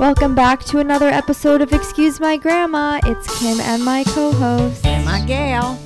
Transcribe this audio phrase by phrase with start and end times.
[0.00, 2.98] Welcome back to another episode of Excuse My Grandma.
[3.04, 4.84] It's Kim and my co host.
[4.84, 5.78] And My gal.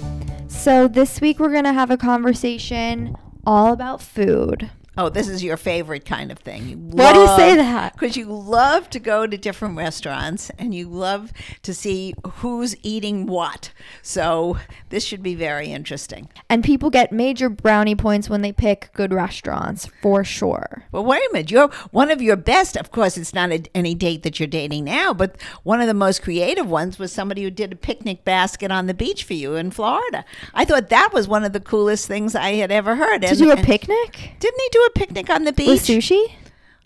[0.48, 3.14] So, this week we're going to have a conversation
[3.46, 4.71] all about food.
[4.98, 6.69] Oh, this is your favorite kind of thing.
[6.69, 7.92] You Why do you say that?
[7.92, 13.26] Because you love to go to different restaurants and you love to see who's eating
[13.26, 13.72] what.
[14.03, 14.58] So
[14.88, 16.29] this should be very interesting.
[16.51, 20.83] And people get major brownie points when they pick good restaurants, for sure.
[20.91, 21.52] Well, wait a minute.
[21.52, 22.77] You're one of your best.
[22.77, 25.95] Of course, it's not a, any date that you're dating now, but one of the
[25.95, 29.55] most creative ones was somebody who did a picnic basket on the beach for you
[29.55, 30.24] in Florida.
[30.55, 33.23] I thought that was one of the coolest things I had ever heard.
[33.23, 35.69] To And- do a picnic Didn't he do a picnic on the beach?
[35.69, 36.33] with sushi?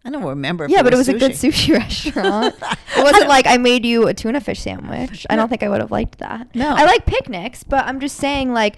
[0.04, 0.66] I don't remember.
[0.68, 2.54] Yeah, but it was a good sushi restaurant.
[2.94, 5.26] It wasn't like I made you a tuna fish sandwich.
[5.30, 6.54] I don't think I would have liked that.
[6.54, 6.68] No.
[6.74, 8.76] I like picnics, but I'm just saying like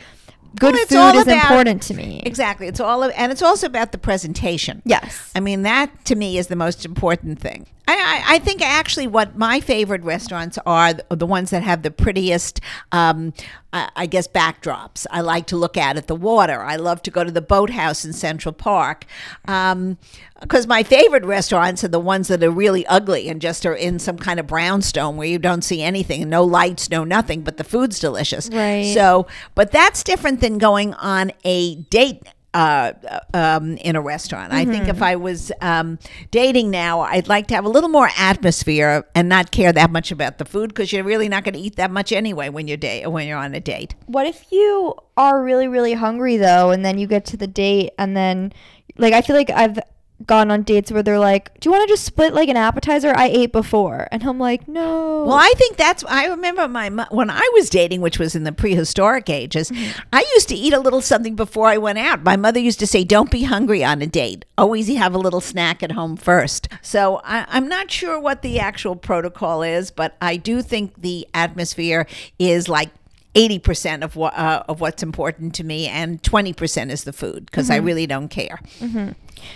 [0.59, 2.23] good Well, food is about- important to me.
[2.25, 2.69] Exactly.
[2.69, 4.83] It's all, of, and it's also about the presentation.
[4.85, 5.33] Yes.
[5.35, 7.67] I mean, that to me is the most important thing.
[7.89, 11.83] I, I, I think actually what my favorite restaurants are the, the ones that have
[11.83, 12.61] the prettiest,
[12.93, 13.35] um,
[13.75, 15.05] I, I guess, backdrops.
[15.11, 16.63] I like to look out at the water.
[16.63, 19.05] I love to go to the boathouse in Central Park.
[19.47, 19.99] Um,
[20.41, 23.99] because my favorite restaurants are the ones that are really ugly and just are in
[23.99, 27.65] some kind of brownstone where you don't see anything, no lights, no nothing, but the
[27.65, 28.49] food's delicious.
[28.53, 28.93] Right.
[28.95, 32.23] So, but that's different than going on a date
[32.55, 32.93] uh,
[33.35, 34.53] um, in a restaurant.
[34.53, 35.99] I think if I was um,
[36.31, 40.13] dating now, I'd like to have a little more atmosphere and not care that much
[40.13, 42.77] about the food because you're really not going to eat that much anyway when you're
[42.77, 43.97] da- when you're on a date.
[44.07, 47.91] What if you are really, really hungry though, and then you get to the date,
[47.99, 48.53] and then,
[48.97, 49.79] like, I feel like I've
[50.27, 53.13] gone on dates where they're like, "Do you want to just split like an appetizer
[53.15, 56.05] I ate before?" And I'm like, "No." Well, I think that's.
[56.05, 59.71] I remember my when I was dating, which was in the prehistoric ages.
[59.71, 60.01] Mm-hmm.
[60.13, 62.23] I used to eat a little something before I went out.
[62.23, 64.45] My mother used to say, "Don't be hungry on a date.
[64.57, 66.69] Always have a little snack at home first.
[66.83, 71.27] So I, I'm not sure what the actual protocol is, but I do think the
[71.35, 72.07] atmosphere
[72.39, 72.91] is like.
[73.35, 77.69] 80% of what uh, of what's important to me and 20% is the food because
[77.69, 77.87] I mm-hmm.
[77.87, 78.61] really don't care.
[78.79, 79.11] Mm-hmm.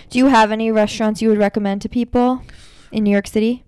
[0.09, 2.43] Do you have any restaurants you would recommend to people
[2.91, 3.63] in New York City?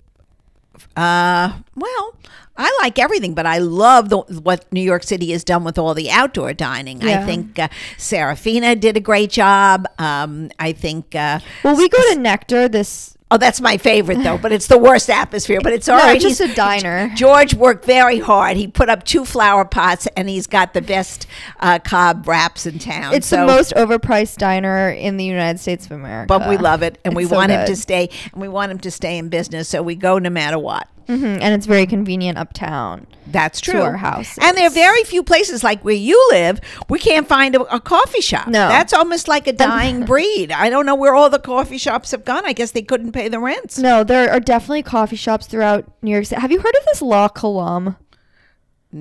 [0.95, 2.15] Uh, well,
[2.57, 5.93] I like everything, but I love the, what New York City has done with all
[5.93, 7.01] the outdoor dining.
[7.01, 7.21] Yeah.
[7.21, 7.67] I think uh,
[7.97, 9.85] Serafina did a great job.
[9.99, 11.15] Um, I think.
[11.15, 13.17] Uh, Well, we go to Nectar this.
[13.31, 15.59] Oh, that's my favorite though, but it's the worst atmosphere.
[15.61, 16.21] But it's all No, right.
[16.21, 17.09] just He's- a diner.
[17.15, 18.57] George worked very hard.
[18.57, 21.25] He put up two flower pots, and he's got the best
[21.59, 23.13] uh, cob wraps in town.
[23.13, 26.27] It's the most overpriced diner in the United States of America.
[26.27, 28.79] But we love it, and we so want him to stay, and we want him
[28.79, 29.69] to stay in business.
[29.69, 30.87] So we go no matter what.
[31.11, 33.07] Mhm, and it's very convenient uptown.
[33.27, 33.81] That's to true.
[33.81, 34.37] our house.
[34.41, 37.79] And there are very few places like where you live, we can't find a, a
[37.79, 38.47] coffee shop.
[38.47, 38.67] No.
[38.67, 40.51] That's almost like a dying breed.
[40.51, 42.45] I don't know where all the coffee shops have gone.
[42.45, 43.77] I guess they couldn't pay the rents.
[43.77, 46.41] No, there are definitely coffee shops throughout New York City.
[46.41, 47.95] Have you heard of this La Colombe?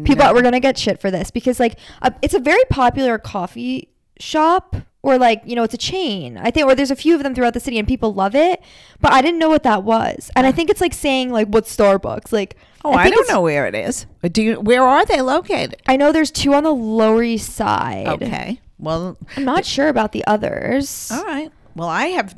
[0.04, 0.32] People, No.
[0.32, 3.88] we're gonna get shit for this because like uh, it's a very popular coffee
[4.20, 6.36] shop, or like you know it's a chain.
[6.38, 8.62] I think, or there's a few of them throughout the city, and people love it.
[9.00, 11.74] But I didn't know what that was, and I think it's like saying like what's
[11.74, 12.32] Starbucks?
[12.32, 14.06] Like Oh, I, think don't know where it is.
[14.32, 14.60] Do you?
[14.60, 15.76] Where are they located?
[15.86, 18.06] I know there's two on the Lower East Side.
[18.06, 18.60] Okay.
[18.78, 21.10] Well, I'm not sure about the others.
[21.12, 21.52] all right.
[21.76, 22.34] Well, I have.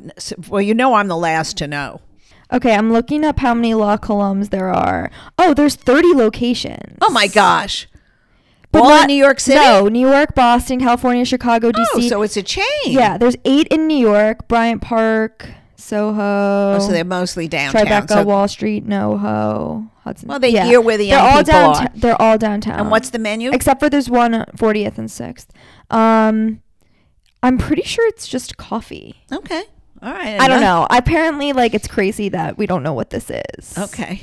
[0.49, 2.01] Well, you know, I'm the last to know.
[2.51, 5.09] Okay, I'm looking up how many La Colombes there are.
[5.39, 6.97] Oh, there's 30 locations.
[7.01, 7.87] Oh my gosh.
[8.73, 9.59] But all not- in New York City.
[9.59, 11.85] No, New York, Boston, California, Chicago, DC.
[11.95, 12.63] Oh, so it's a chain.
[12.87, 15.47] yeah, there's eight in New York, Bryant Park,
[15.77, 17.85] Soho, Oh, so they're mostly downtown.
[17.85, 20.27] Tribeca, So- Wall Street, NoHo, Hudson.
[20.27, 21.89] Well, they gear where the they're all downtown.
[21.95, 22.79] They're all downtown.
[22.79, 23.51] and what's the menu?
[23.51, 25.47] Except for there's one uh, 40th and 6th.
[25.89, 26.61] Um,
[27.41, 29.15] I'm pretty sure it's just coffee.
[29.31, 29.63] okay.
[30.01, 30.39] All right.
[30.41, 30.85] I don't know.
[30.89, 33.77] Apparently, like it's crazy that we don't know what this is.
[33.77, 34.21] Okay.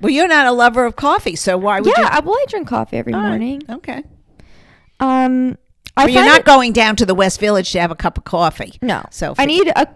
[0.00, 2.08] Well, you're not a lover of coffee, so why would Yeah, you?
[2.10, 3.28] I, well, I drink coffee every All right.
[3.28, 3.62] morning.
[3.68, 4.02] Okay.
[4.98, 5.56] Um,
[5.96, 7.94] I But you're find not it- going down to the West Village to have a
[7.96, 8.78] cup of coffee.
[8.82, 9.04] No.
[9.10, 9.88] So I need a.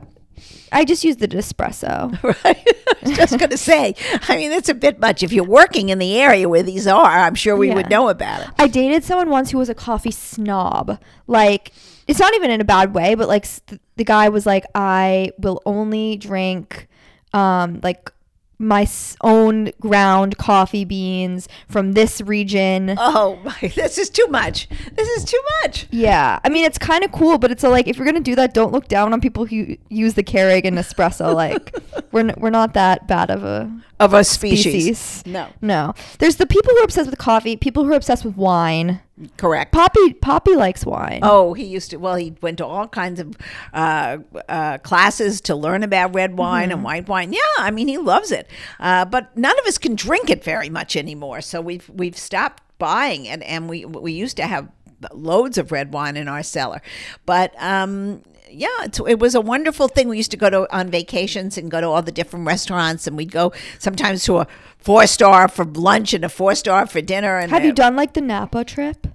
[0.73, 2.11] I just use the espresso.
[2.45, 2.69] Right.
[3.05, 3.95] I was just going to say,
[4.29, 5.23] I mean, it's a bit much.
[5.23, 7.97] If you're working in the area where these are, I'm sure we would Yeah.
[7.99, 8.49] know about it.
[8.59, 10.99] I dated someone once who was a coffee snob.
[11.29, 11.71] Like,
[12.09, 13.61] it's not even in a bad way, but like s-
[13.97, 16.89] the guy was like, I will only drink,
[17.33, 18.11] um, like
[18.59, 18.87] my
[19.23, 22.95] own ground coffee beans from this region.
[22.99, 24.69] Oh, my, this is too much.
[24.95, 25.87] This is too much.
[25.91, 28.35] Yeah, I mean it's kind of cool, but it's a, like if you're gonna do
[28.37, 31.35] that, don't look down on people who use the Keurig and espresso.
[31.45, 31.75] like
[32.13, 33.71] we're n- we're not that bad of a
[34.01, 34.99] Of a species.
[34.99, 35.23] species.
[35.27, 35.49] No.
[35.61, 39.01] No, there's the people who are obsessed with coffee, people who are obsessed with wine.
[39.37, 39.71] Correct.
[39.71, 41.21] Poppy Poppy likes wine.
[41.23, 41.99] Oh, he used to.
[41.99, 43.37] Well, he went to all kinds of
[43.73, 44.19] uh,
[44.49, 47.33] uh, classes to learn about red wine and white wine.
[47.33, 48.51] Yeah, I mean, he loves it.
[48.81, 51.43] Uh, but none of us can drink it very much anymore.
[51.43, 54.69] So we've we've stopped buying it, and we we used to have
[55.13, 56.83] loads of red wine in our cellar,
[57.25, 57.55] but.
[57.63, 58.23] Um,
[58.55, 60.09] yeah, it's, it was a wonderful thing.
[60.09, 63.17] We used to go to on vacations and go to all the different restaurants, and
[63.17, 64.47] we'd go sometimes to a
[64.79, 67.39] four star for lunch and a four star for dinner.
[67.39, 69.07] And Have you done like the Napa trip?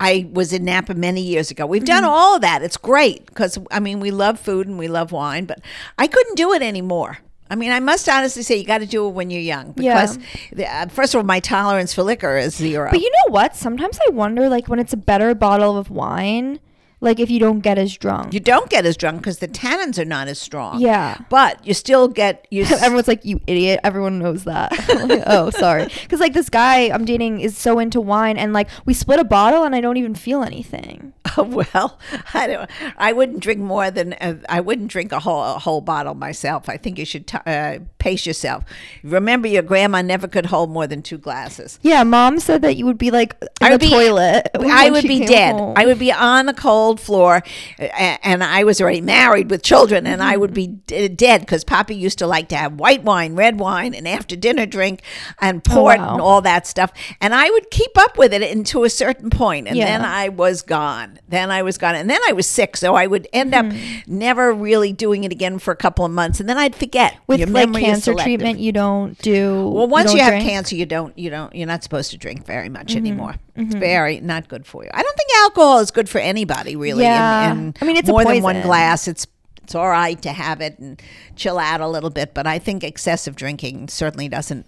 [0.00, 1.66] I was in Napa many years ago.
[1.66, 2.62] We've done all of that.
[2.62, 5.60] It's great because I mean we love food and we love wine, but
[5.98, 7.18] I couldn't do it anymore.
[7.50, 9.94] I mean, I must honestly say you got to do it when you're young Yeah.
[9.94, 10.18] because,
[10.52, 12.90] the, uh, first of all, my tolerance for liquor is zero.
[12.90, 13.56] But you know what?
[13.56, 16.60] Sometimes I wonder, like, when it's a better bottle of wine,
[17.00, 18.32] like if you don't get as drunk.
[18.34, 20.80] you don't get as drunk because the tannins are not as strong.
[20.80, 21.18] Yeah.
[21.28, 22.64] but you still get you.
[22.64, 24.72] s- Everyone's like, "You idiot!" Everyone knows that.
[25.08, 25.84] Like, oh, sorry.
[26.02, 29.24] Because like this guy I'm dating is so into wine, and like we split a
[29.24, 31.12] bottle, and I don't even feel anything.
[31.36, 31.98] well,
[32.34, 32.70] I don't.
[32.96, 36.68] I wouldn't drink more than uh, I wouldn't drink a whole a whole bottle myself.
[36.68, 37.78] I think you should t- uh,
[38.08, 38.64] pace yourself.
[39.02, 41.78] Remember, your grandma never could hold more than two glasses.
[41.82, 44.48] Yeah, mom said that you would be like in I would the be- toilet.
[44.58, 45.54] I would be dead.
[45.54, 45.74] home.
[45.76, 47.42] I would be on the cold floor,
[47.78, 51.94] and I was already married with children, and I would be d- dead because Poppy
[51.96, 55.02] used to like to have white wine, red wine, and after dinner drink,
[55.40, 56.12] and port Oh, wow.
[56.14, 56.90] and all that stuff.
[57.20, 59.84] And I would keep up with it until a certain point, and Yeah.
[59.86, 61.18] then I was gone.
[61.28, 64.18] Then I was gone, and then I was sick, so I would end up Mm-hmm.
[64.18, 67.16] never really doing it again for a couple of months, and then I'd forget.
[67.26, 68.24] with Your like memory is cancer selective.
[68.24, 68.58] treatment.
[68.60, 69.68] You don't do.
[69.68, 70.48] Well, once don't you, have drink?
[70.48, 72.98] cancer, you don't, you don't, you're not supposed to drink very much Mm-hmm.
[72.98, 73.34] anymore.
[73.56, 74.90] It's very not good for you.
[74.94, 77.02] I don't think alcohol is good for anybody, really.
[77.04, 77.50] Yeah.
[77.50, 79.08] And, and I mean, it's a more than one glass.
[79.08, 79.26] It's
[79.64, 81.02] it's all right to have it and
[81.36, 84.64] chill out a little bit, but I think excessive drinking certainly doesn't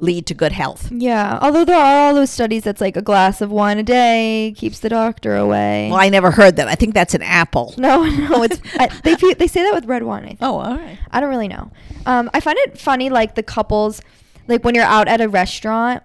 [0.00, 0.90] lead to good health.
[0.90, 4.54] Yeah, although there are all those studies that's like a glass of wine a day
[4.56, 5.88] keeps the doctor away.
[5.90, 6.68] Well, I never heard that.
[6.68, 7.74] I think that's an apple.
[7.78, 10.24] no, no, it's I, they they say that with red wine.
[10.24, 10.38] I think.
[10.42, 10.98] Oh, all right.
[11.10, 11.70] I don't really know.
[12.06, 14.00] Um, I find it funny, like the couples,
[14.48, 16.02] like when you're out at a restaurant,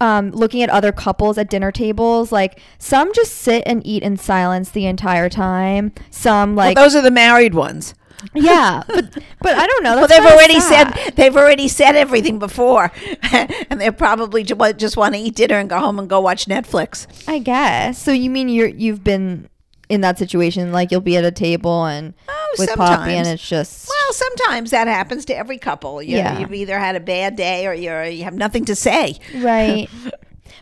[0.00, 2.32] um, looking at other couples at dinner tables.
[2.32, 5.92] Like some just sit and eat in silence the entire time.
[6.10, 7.94] Some like, well, those are the married ones.
[8.34, 9.96] Yeah, but but I don't know.
[9.96, 12.90] Well, they've already said they've already said everything before,
[13.32, 17.06] and they probably just want to eat dinner and go home and go watch Netflix.
[17.28, 18.00] I guess.
[18.00, 19.48] So you mean you're you've been
[19.88, 20.72] in that situation?
[20.72, 24.70] Like you'll be at a table and Oh, with Poppy, and it's just Well, sometimes
[24.70, 26.02] that happens to every couple.
[26.02, 26.38] You, Yeah.
[26.38, 29.18] You've either had a bad day or you're you have nothing to say.
[29.36, 29.88] right.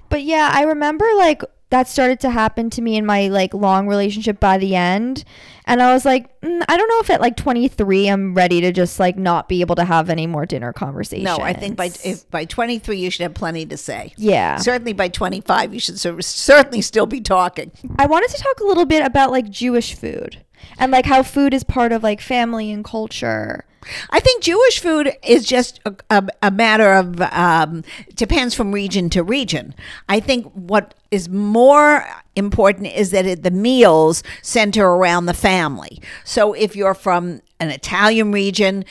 [0.09, 1.43] But yeah, I remember like
[1.73, 5.25] that started to happen to me in my like long relationship by the end,
[5.65, 8.73] and I was like, mm, I don't know if at like 23 I'm ready to
[8.73, 11.25] just like not be able to have any more dinner conversations.
[11.25, 14.13] No, I think by if by 23 you should have plenty to say.
[14.17, 14.57] yeah.
[14.57, 17.73] Certainly by 25 you should cer- certainly still be talking.
[17.99, 20.45] I wanted to talk a little bit about like Jewish food
[20.79, 23.65] and like how food is part of like family and culture.
[24.11, 27.85] I think Jewish food is just a, a, a matter of um,
[28.15, 29.75] depends from region to region.
[30.09, 32.07] I think what is more
[32.37, 36.01] important is that it, the meals center around the family.
[36.25, 38.85] So if you're from an Italian region.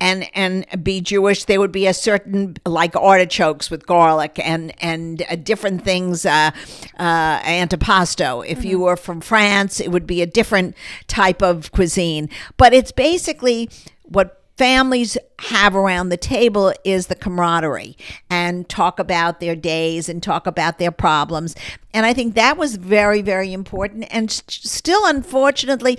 [0.00, 5.24] And and be Jewish, there would be a certain like artichokes with garlic and and
[5.28, 6.52] uh, different things, uh,
[7.00, 8.46] uh, antipasto.
[8.46, 10.76] If you were from France, it would be a different
[11.08, 12.28] type of cuisine.
[12.56, 13.70] But it's basically
[14.04, 17.96] what families have around the table is the camaraderie
[18.28, 21.54] and talk about their days and talk about their problems.
[21.94, 25.98] And I think that was very, very important and s- still, unfortunately,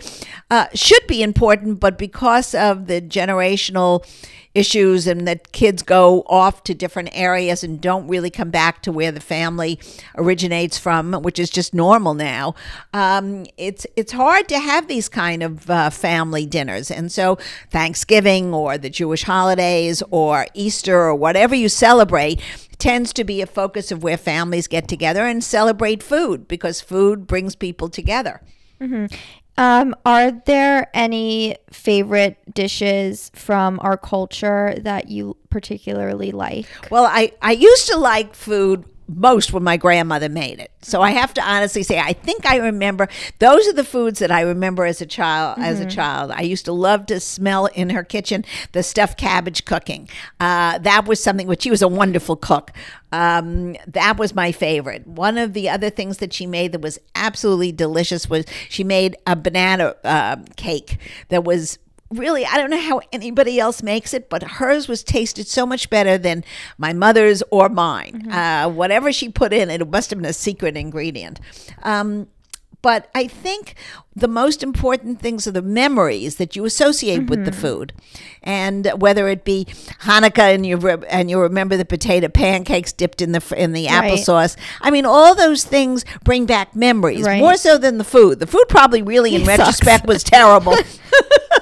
[0.51, 4.05] uh, should be important, but because of the generational
[4.55, 8.91] issues and that kids go off to different areas and don't really come back to
[8.91, 9.79] where the family
[10.15, 12.55] originates from, which is just normal now.
[12.93, 17.37] Um, it's it's hard to have these kind of uh, family dinners, and so
[17.69, 22.41] Thanksgiving or the Jewish holidays or Easter or whatever you celebrate
[22.79, 27.27] tends to be a focus of where families get together and celebrate food because food
[27.27, 28.41] brings people together.
[29.59, 36.65] Um, are there any favorite dishes from our culture that you particularly like?
[36.89, 40.71] Well, I, I used to like food most when my grandmother made it.
[40.81, 43.07] So I have to honestly say I think I remember
[43.39, 46.31] those are the foods that I remember as a child as a child.
[46.31, 50.07] I used to love to smell in her kitchen the stuffed cabbage cooking.
[50.39, 52.71] Uh, that was something which she was a wonderful cook.
[53.11, 55.07] Um, that was my favorite.
[55.07, 59.17] One of the other things that she made that was absolutely delicious was she made
[59.25, 60.99] a banana uh, cake
[61.29, 61.79] that was
[62.11, 65.89] really, I don't know how anybody else makes it, but hers was tasted so much
[65.89, 66.43] better than
[66.77, 68.31] my mother's or mine.
[68.31, 71.39] Uh, whatever she put in, it must have been a secret ingredient.
[71.83, 72.27] Um,
[72.81, 73.75] but I think
[74.15, 77.91] the most important things are the memories that you associate with the food,
[78.41, 79.65] and whether it be
[80.03, 83.87] Hanukkah and you re- and you remember the potato pancakes dipped in the in the
[83.87, 84.13] Right.
[84.13, 84.55] applesauce.
[84.79, 87.39] I mean, all those things bring back memories Right.
[87.39, 88.39] more so than the food.
[88.39, 89.59] The food probably really, in It sucks.
[89.59, 90.77] retrospect, was terrible.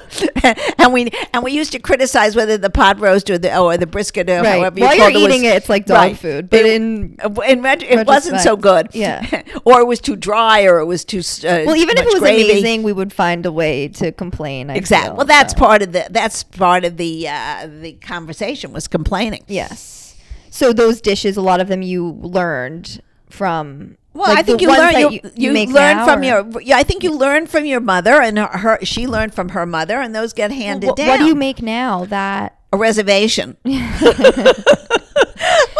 [0.78, 3.86] and we and we used to criticize whether the pot roast or the or the
[3.86, 4.46] brisket or Right.
[4.58, 6.16] however you While you're called it was- eating it, it's like dog Right.
[6.16, 6.48] food.
[6.50, 8.88] But It- in in ret- it wasn't so good.
[8.92, 9.42] yeah.
[9.64, 11.18] or it was too dry, or it was too.
[11.18, 12.50] Uh, well, even if it was gravy.
[12.50, 14.70] amazing, we would find a way to complain.
[14.70, 15.08] I Exactly.
[15.10, 15.58] feel, Well, that's so.
[15.58, 19.42] part of the that's part of the uh, the conversation was complaining.
[19.46, 20.14] Yes.
[20.50, 23.97] So those dishes, a lot of them you learned from.
[24.18, 26.60] Well, like, I think you learn you, you, you, make learn now, from or- your
[26.60, 26.76] yeah.
[26.76, 30.00] I think you learn from your mother, and her, her she learned from her mother,
[30.00, 31.06] and those get handed What, down.
[31.06, 33.56] what do you make now that a reservation?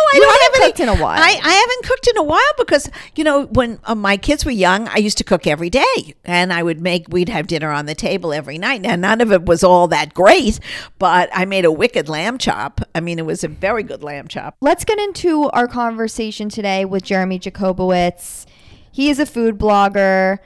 [0.08, 1.18] I You don't haven't have any- cooked in a while.
[1.20, 4.50] I, I haven't cooked in a while because you know when uh, my kids were
[4.50, 7.06] young, I used to cook every day, and I would make.
[7.08, 8.80] We'd have dinner on the table every night.
[8.82, 10.60] Now none of it was all that great,
[10.98, 12.80] but I made a wicked lamb chop.
[12.94, 14.56] I mean, it was a very good lamb chop.
[14.60, 18.46] Let's get into our conversation today with Jeremy Jacobowitz.
[18.90, 20.38] He is a food blogger.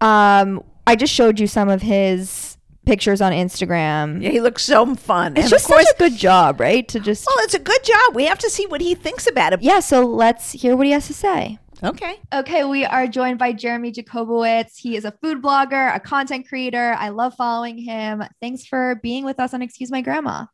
[0.00, 2.49] Um, I just showed you some of his
[2.84, 4.22] pictures on Instagram.
[4.22, 5.32] Yeah, he looks so fun.
[5.36, 6.86] It's and just of course, such a good job, right?
[6.88, 8.14] To just well, it's a good job.
[8.14, 9.62] We have to see what he thinks about it.
[9.62, 9.80] yeah.
[9.80, 11.58] So let's hear what he has to say.
[11.82, 12.20] Okay.
[12.34, 14.76] Okay, we are joined by Jeremy Jacobowitz.
[14.76, 16.94] He is a food blogger, a content creator.
[16.98, 18.22] I love following him.
[18.40, 20.44] Thanks for being with us on Excuse My Grandma.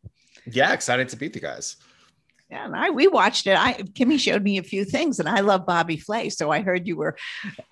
[0.47, 1.76] Yeah, excited to meet you guys.
[2.49, 3.59] Yeah, and I we watched it.
[3.59, 6.87] I Kimmy showed me a few things, and I love Bobby Flay, so I heard
[6.87, 7.16] you were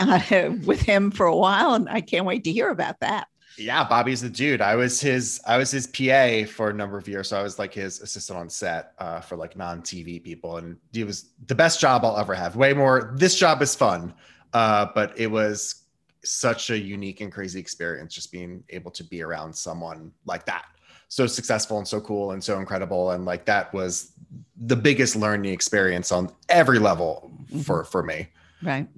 [0.01, 0.21] uh,
[0.65, 3.29] with him for a while, and I can't wait to hear about that.
[3.57, 4.61] Yeah, Bobby's the dude.
[4.61, 7.29] I was his I was his PA for a number of years.
[7.29, 10.57] So I was like his assistant on set uh, for like non-TV people.
[10.57, 12.57] And it was the best job I'll ever have.
[12.57, 14.15] Way more this job is fun.
[14.53, 15.85] Uh, but it was
[16.25, 20.65] such a unique and crazy experience just being able to be around someone like that.
[21.09, 23.13] So successful and so cool and so incredible.
[23.13, 24.13] And like that was
[24.57, 27.31] the biggest learning experience on every level
[27.63, 28.29] for for me.
[28.63, 28.89] Right.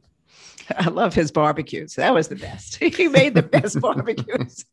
[0.77, 1.95] I love his barbecues.
[1.95, 2.77] That was the best.
[2.97, 4.65] He made the best barbecues.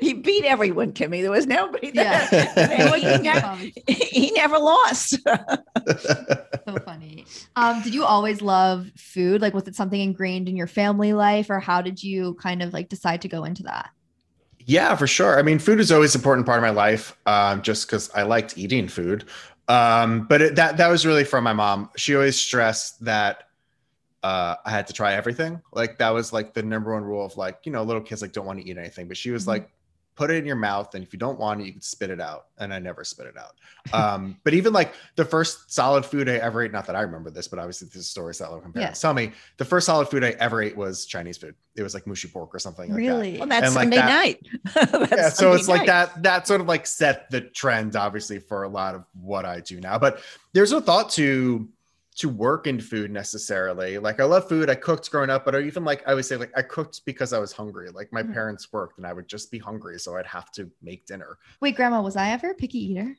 [0.00, 1.22] He beat everyone, Kimmy.
[1.22, 2.28] There was nobody there.
[2.30, 2.96] Yeah.
[2.96, 3.56] he, never,
[3.88, 5.18] he never lost.
[5.24, 7.26] so funny.
[7.56, 9.40] Um, did you always love food?
[9.40, 12.72] Like, was it something ingrained in your family life, or how did you kind of
[12.72, 13.90] like decide to go into that?
[14.60, 15.36] Yeah, for sure.
[15.36, 18.22] I mean, food is always an important part of my life, um, just because I
[18.22, 19.24] liked eating food.
[19.66, 21.90] Um, but it, that that was really from my mom.
[21.96, 23.48] She always stressed that
[24.22, 25.60] uh, I had to try everything.
[25.72, 28.32] Like that was like the number one rule of like you know little kids like
[28.32, 29.08] don't want to eat anything.
[29.08, 29.48] But she was Mhm.
[29.48, 29.70] like,
[30.14, 32.20] put it in your mouth, and if you don't want it, you can spit it
[32.20, 32.46] out.
[32.58, 33.54] And I never spit it out.
[33.94, 37.30] Um, but even like the first solid food I ever ate, not that I remember
[37.30, 39.32] this, but obviously this story is stories that my parents tell me.
[39.56, 41.54] The first solid food I ever ate was Chinese food.
[41.76, 43.10] It was like mushy pork or something like that.
[43.10, 43.38] really?
[43.38, 44.46] Well, that's And like Sunday that- night.
[45.00, 48.38] That's yeah, so Sunday it's like that that sort of like set the trend obviously
[48.38, 49.98] for a lot of what I do now.
[49.98, 50.20] But
[50.52, 51.68] there's no thought to
[52.16, 53.98] to work in food necessarily.
[53.98, 54.68] Like I love food.
[54.68, 57.32] I cooked growing up, but I even like I would say like I cooked because
[57.32, 57.88] I was hungry.
[57.90, 58.34] Like my Mhm.
[58.34, 61.38] parents worked and I would just be hungry, so I'd have to make dinner.
[61.60, 63.16] Wait, Grandma, was I ever a picky eater?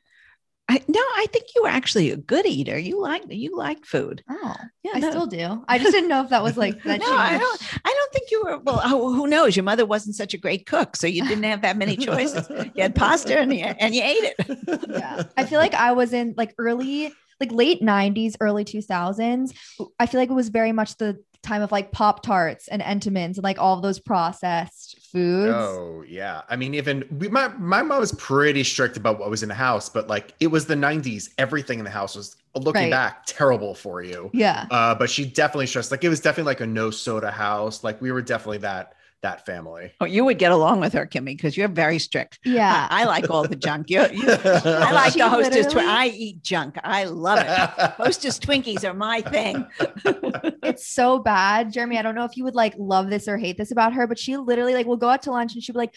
[0.66, 2.78] I, no, I think you were actually a good eater.
[2.78, 4.22] You like you liked food.
[4.30, 5.10] Oh, Yeah, I no.
[5.10, 5.62] still do.
[5.68, 7.00] I just didn't know if that was like that.
[7.00, 7.62] No, I don't.
[7.84, 8.58] I don't think you were.
[8.58, 9.56] Well, who who knows?
[9.56, 12.48] Your mother wasn't such a great cook, so you didn't have that many choices.
[12.48, 14.88] You had pasta and you, and you ate it.
[14.88, 19.52] yeah i feel like i was in like early like late 90s early 2000s
[19.98, 23.36] i feel like it was very much the time of like pop tarts and entenmann's
[23.36, 26.40] and like all those processed foods Oh yeah.
[26.48, 29.54] I mean, even we, my my mom was pretty strict about what was in the
[29.54, 31.28] house, but like it was the 90s.
[31.38, 32.90] Everything in the house was looking Right.
[32.90, 34.30] back terrible for you.
[34.32, 37.84] yeah Uh, but she definitely stressed like it was definitely like a no soda house.
[37.84, 39.92] Like we were definitely that that family.
[40.00, 42.38] Oh, you would get along with her, Kimmy, because you're very strict.
[42.44, 43.90] yeah I, I like all the junk.
[43.90, 45.72] You, you, I like She the hostess.
[45.72, 46.78] Twi- I eat junk.
[46.84, 47.46] I love it.
[47.96, 49.66] Hostess Twinkies are my thing.
[50.62, 53.56] it's so bad jeremy i don't know if you would like love this or hate
[53.58, 55.78] this about her but she literally like will go out to lunch and she'll be
[55.78, 55.94] like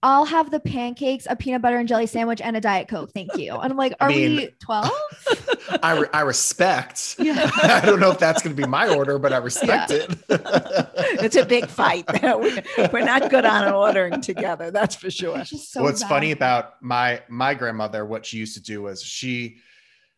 [0.00, 3.10] I'll have the pancakes, a peanut butter and jelly sandwich, and a Diet Coke.
[3.12, 3.56] Thank you.
[3.56, 4.90] And I'm like, I are mean- we 12?
[5.82, 7.16] I, re- I respect.
[7.18, 7.50] Yeah.
[7.62, 10.16] I don't know if that's going to be my order, but I respect it.
[11.20, 12.04] It's a big fight.
[12.22, 12.60] We-
[12.92, 14.70] We're not good on ordering together.
[14.70, 15.44] That's for sure.
[15.44, 16.08] So What's bad.
[16.08, 19.58] funny about my my grandmother, what she used to do was she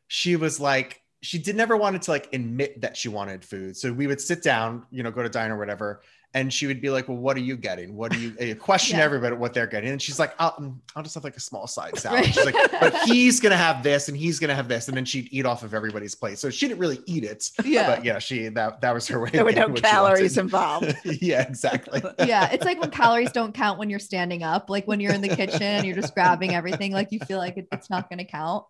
[0.09, 3.77] she was like she did never wanted to like admit that she wanted food.
[3.77, 6.01] So we would sit down, you know, go to diner or whatever,
[6.35, 7.95] and she would be like, "Well, what are you getting?
[7.97, 9.05] What are you?" eh, question Yeah.
[9.05, 11.67] everybody what they're getting, and she's like, "I'll, mm, I'll just have like a small
[11.67, 14.97] side salad." She's like, "But he's gonna have this, and he's gonna have this," and
[14.97, 16.39] then she'd eat off of everybody's plate.
[16.39, 17.87] So she didn't really eat it, Yeah.
[17.97, 19.31] but yeah, she that that was her way.
[19.31, 20.95] There were no getting what she calories involved.
[21.05, 22.03] yeah, exactly.
[22.21, 25.21] yeah, it's like when calories don't count when you're standing up, like when you're in
[25.23, 28.19] the kitchen and you're just grabbing everything, like you feel like it, it's not going
[28.19, 28.65] to count.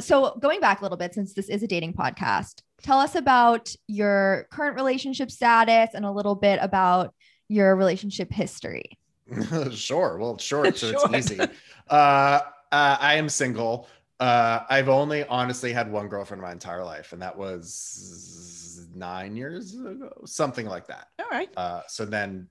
[0.00, 3.74] So, going back a little bit, since this is a dating podcast, tell us about
[3.86, 7.14] your current relationship status and a little bit about
[7.48, 8.98] your relationship history.
[9.70, 10.18] sure.
[10.18, 11.14] Well, short, so Short.
[11.14, 11.40] it's easy.
[11.88, 13.88] Uh, uh, I am single.
[14.18, 18.61] Uh, I've only honestly had one girlfriend my entire life, and that was
[18.94, 21.08] nine years ago, something like that.
[21.18, 21.48] All right.
[21.56, 22.48] Uh, so then,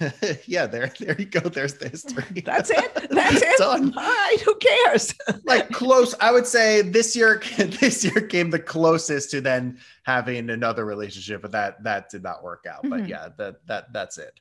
[0.46, 1.40] yeah, there, there you go.
[1.40, 2.40] There's the history.
[2.44, 2.94] That's it.
[3.10, 3.58] That's it.
[3.58, 3.92] Done.
[3.96, 4.36] All right.
[4.44, 5.14] Who cares?
[5.44, 6.14] like close.
[6.20, 11.42] I would say this year, this year came the closest to then having another relationship,
[11.42, 12.82] but that that did not work out.
[12.82, 13.08] But Mhm.
[13.08, 14.38] yeah, that that that's it.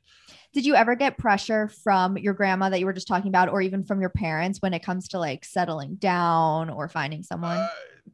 [0.54, 3.60] Did you ever get pressure from your grandma that you were just talking about, or
[3.62, 7.58] even from your parents when it comes to like settling down or finding someone?
[7.58, 7.68] Uh,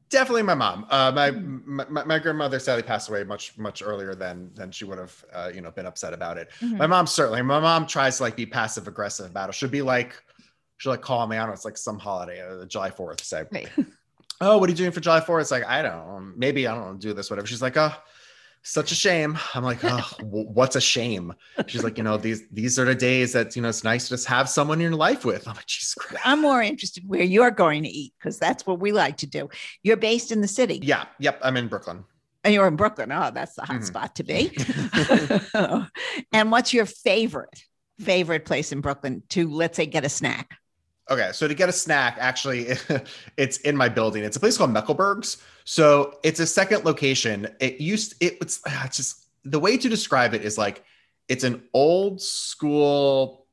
[0.10, 0.86] definitely my mom.
[0.90, 1.66] Uh, my, Mhm.
[1.66, 5.26] my my my grandmother sadly passed away much much earlier than than she would have
[5.34, 6.50] uh, you know been upset about it.
[6.62, 6.78] Mhm.
[6.78, 7.42] My mom certainly.
[7.42, 9.56] My mom tries to like be passive aggressive about it.
[9.56, 10.22] She'll be like,
[10.78, 11.38] she'll like call me.
[11.38, 11.54] I don't know.
[11.54, 13.24] It's like some holiday, uh, July Fourth.
[13.24, 13.70] Say, Right.
[14.42, 15.42] oh, what are you doing for July Fourth?
[15.42, 16.34] It's like I don't know.
[16.36, 16.98] Maybe I don't know.
[16.98, 17.48] Do this whatever.
[17.48, 17.94] She's like, oh.
[18.62, 19.38] Such a shame.
[19.56, 21.34] I'm like, oh, what's a shame?
[21.68, 24.10] She's like, you know, these these are the days that you know it's nice to
[24.12, 25.48] just have someone in your life with.
[25.48, 26.22] I'm like, Jesus Christ.
[26.26, 29.50] I'm more interested where you're going to eat because that's what we like to do.
[29.82, 30.80] You're based in the city.
[30.84, 31.40] Yeah, yep.
[31.42, 32.04] I'm in Brooklyn.
[32.44, 33.12] And you're in Brooklyn.
[33.12, 33.86] Oh, that's the hot Mhm.
[33.86, 34.52] spot to be.
[36.34, 37.64] and what's your favorite
[38.00, 40.59] favorite place in Brooklyn to let's say get a snack?
[41.10, 42.68] Okay, so to get a snack, actually,
[43.38, 44.24] it's in my building.
[44.24, 45.38] It's a place called Mekelburg's.
[45.66, 47.48] So it's a second location.
[47.60, 50.84] It used it, it's ah, it's just the way to describe it is like
[51.28, 53.48] it's an old school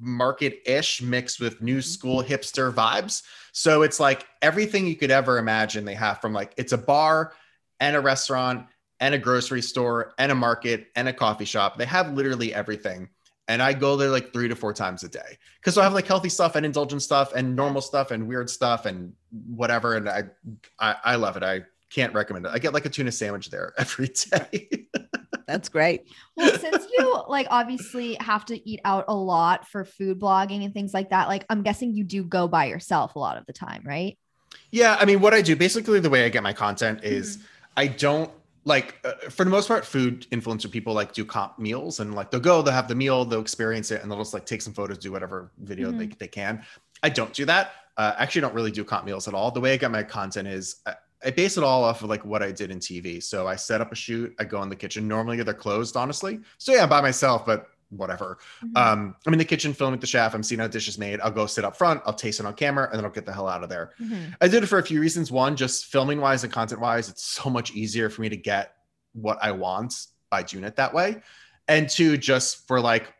[0.00, 3.22] market-ish mixed with new school hipster vibes.
[3.52, 7.32] So it's like everything you could ever imagine they have from like it's a bar
[7.80, 8.66] and a restaurant
[9.00, 11.76] and a grocery store and a market and a coffee shop.
[11.76, 13.08] They have literally everything.
[13.46, 16.06] And I go there like three to four times a day because I have like
[16.06, 19.12] healthy stuff and indulgent stuff and normal stuff and weird stuff and
[19.54, 19.96] whatever.
[19.96, 20.24] And I,
[20.78, 21.42] I, I love it.
[21.42, 22.52] I can't recommend it.
[22.54, 24.88] I get like a tuna sandwich there every day.
[25.46, 26.08] That's great.
[26.36, 30.72] Well, since you like obviously have to eat out a lot for food blogging and
[30.72, 33.52] things like that, like I'm guessing you do go by yourself a lot of the
[33.52, 34.16] time, right?
[34.70, 34.96] yeah.
[34.98, 37.46] I mean, what I do basically the way I get my content is mm-hmm.
[37.76, 38.30] I don't
[38.64, 42.30] like uh, for the most part food influencer people like do comp meals and like
[42.30, 44.72] they'll go they'll have the meal they'll experience it and they'll just like take some
[44.72, 46.62] photos do whatever video they, they can.
[47.02, 47.72] I don't do that.
[47.96, 49.50] Uh, actually don't really do comp meals at all.
[49.50, 52.24] The way i get my content is I, I base it all off of like
[52.24, 54.76] what i did in tv so i set up a shoot i go in the
[54.76, 55.06] kitchen.
[55.06, 56.40] Normally they're closed honestly.
[56.58, 58.76] So yeah i'm by myself but whatever Mhm.
[58.76, 61.30] um i'm in the kitchen filming with the chef i'm seeing how dishes made i'll
[61.30, 63.48] go sit up front i'll taste it on camera and then i'll get the hell
[63.48, 64.34] out of there Mhm.
[64.40, 65.30] I did it for a few reasons.
[65.30, 68.74] One, just filming wise and content wise, it's so much easier for me to get
[69.12, 69.94] what I want
[70.30, 71.22] by doing it that way.
[71.68, 73.12] And two, just for like,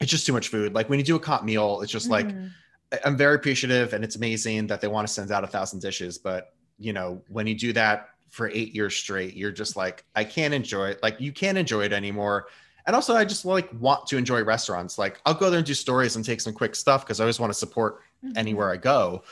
[0.00, 0.74] it's just too much food.
[0.74, 2.50] Like when you do a comp meal, it's just like, Mhm.
[2.92, 5.80] I- I'm very appreciative and it's amazing that they want to send out a thousand
[5.80, 6.16] dishes.
[6.18, 10.24] But, you know, when you do that for eight years straight, you're just like, I
[10.24, 11.02] can't enjoy it.
[11.02, 12.46] Like you can't enjoy it anymore.
[12.88, 14.96] And also, I just like want to enjoy restaurants.
[14.96, 17.38] Like I'll go there and do stories and take some quick stuff because I always
[17.38, 18.32] want to support Mhm.
[18.36, 19.22] anywhere I go.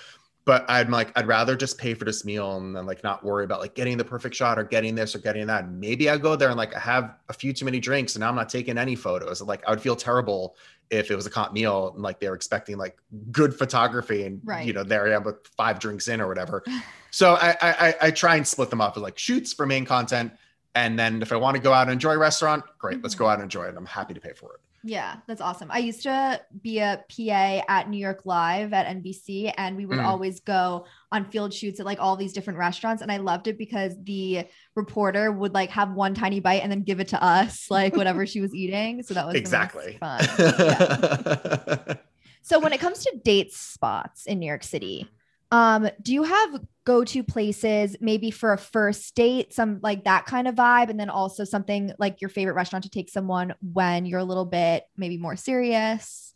[0.45, 3.45] But I'm like, I'd rather just pay for this meal and then like not worry
[3.45, 5.71] about like getting the perfect shot or getting this or getting that.
[5.71, 8.29] Maybe I go there and like I have a few too many drinks and now
[8.29, 9.41] I'm not taking any photos.
[9.41, 10.55] Like I would feel terrible
[10.91, 12.97] if it was a comp meal and like they were expecting like
[13.33, 14.67] good photography and Right.
[14.67, 16.63] you know there I am with five drinks in or whatever.
[17.11, 19.87] so I, I I- I try and split them up as like shoots for main
[19.87, 20.31] content.
[20.77, 23.27] And then if I want to go out and enjoy a restaurant, great, let's go
[23.27, 23.75] out and enjoy it.
[23.77, 24.61] I'm happy to pay for it.
[24.85, 25.69] Yeah, that's awesome.
[25.73, 29.99] I used to be a PA at New York Live at NBC, and we would
[29.99, 30.05] Mhm.
[30.05, 33.03] always go on field shoots at like all these different restaurants.
[33.03, 34.45] And I loved it because the
[34.77, 38.27] reporter would like have one tiny bite and then give it to us, like whatever
[38.27, 39.03] she was eating.
[39.03, 39.97] So that was exactly.
[39.99, 40.25] fun.
[40.39, 41.95] Yeah.
[42.43, 45.09] So when it comes to date spots in New York City,
[45.51, 50.47] um, do you have go-to places maybe for a first date, some like that kind
[50.49, 54.21] of vibe, and then also something like your favorite restaurant to take someone when you're
[54.21, 56.35] a little bit maybe more serious?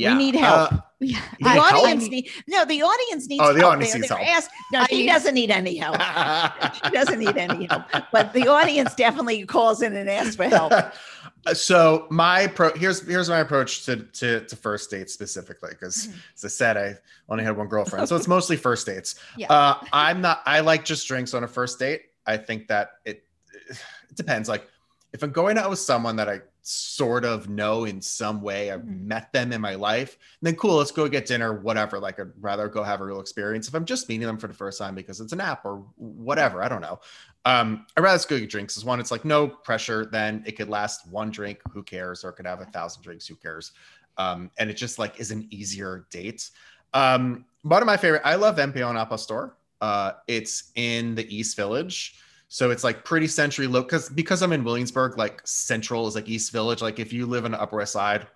[0.00, 0.16] Yeah.
[0.16, 0.72] need help.
[1.04, 2.64] Uh, Yeah, The audience I- need no.
[2.64, 3.42] The audience needs.
[3.44, 3.72] Oh, the help.
[3.74, 4.44] audience They're- needs they're help.
[4.72, 6.00] no, she doesn't need any help.
[6.84, 7.82] She doesn't need any help.
[8.10, 10.72] But the audience definitely calls in and asks for help.
[11.52, 16.14] so my pro here's here's my approach to to, to first dates specifically because Mhm.
[16.36, 16.94] as I said I
[17.28, 19.16] only had one girlfriend so it's mostly first dates.
[19.36, 19.52] Yeah.
[19.52, 22.02] Uh, I'm not I like just drinks on a first date.
[22.26, 23.24] I think that it
[23.70, 24.66] it depends like
[25.12, 28.80] if I'm going out with someone that I sort of know in some way, I've
[28.80, 29.02] Mhm.
[29.02, 31.98] met them in my life, And then cool, let's go get dinner, whatever.
[32.00, 33.68] Like I'd rather go have a real experience.
[33.68, 36.62] If I'm just meeting them for the first time because it's an app or whatever,
[36.62, 37.00] I don't know.
[37.44, 38.76] Um, I'd rather go get drinks.
[38.78, 40.06] As one, it's like no pressure.
[40.06, 42.24] Then it could last one drink, who cares?
[42.24, 43.72] Or it could have a thousand drinks, who cares?
[44.16, 46.50] Um, and it just like is an easier date.
[46.94, 49.56] Um, one of my favorite, I love Empellón Al Pastor.
[49.80, 52.16] Uh, it's in the East Village.
[52.54, 56.28] So it's like pretty century low because because I'm in Williamsburg, like central is like
[56.28, 56.82] East Village.
[56.82, 58.28] Like if you live in the Upper West Side,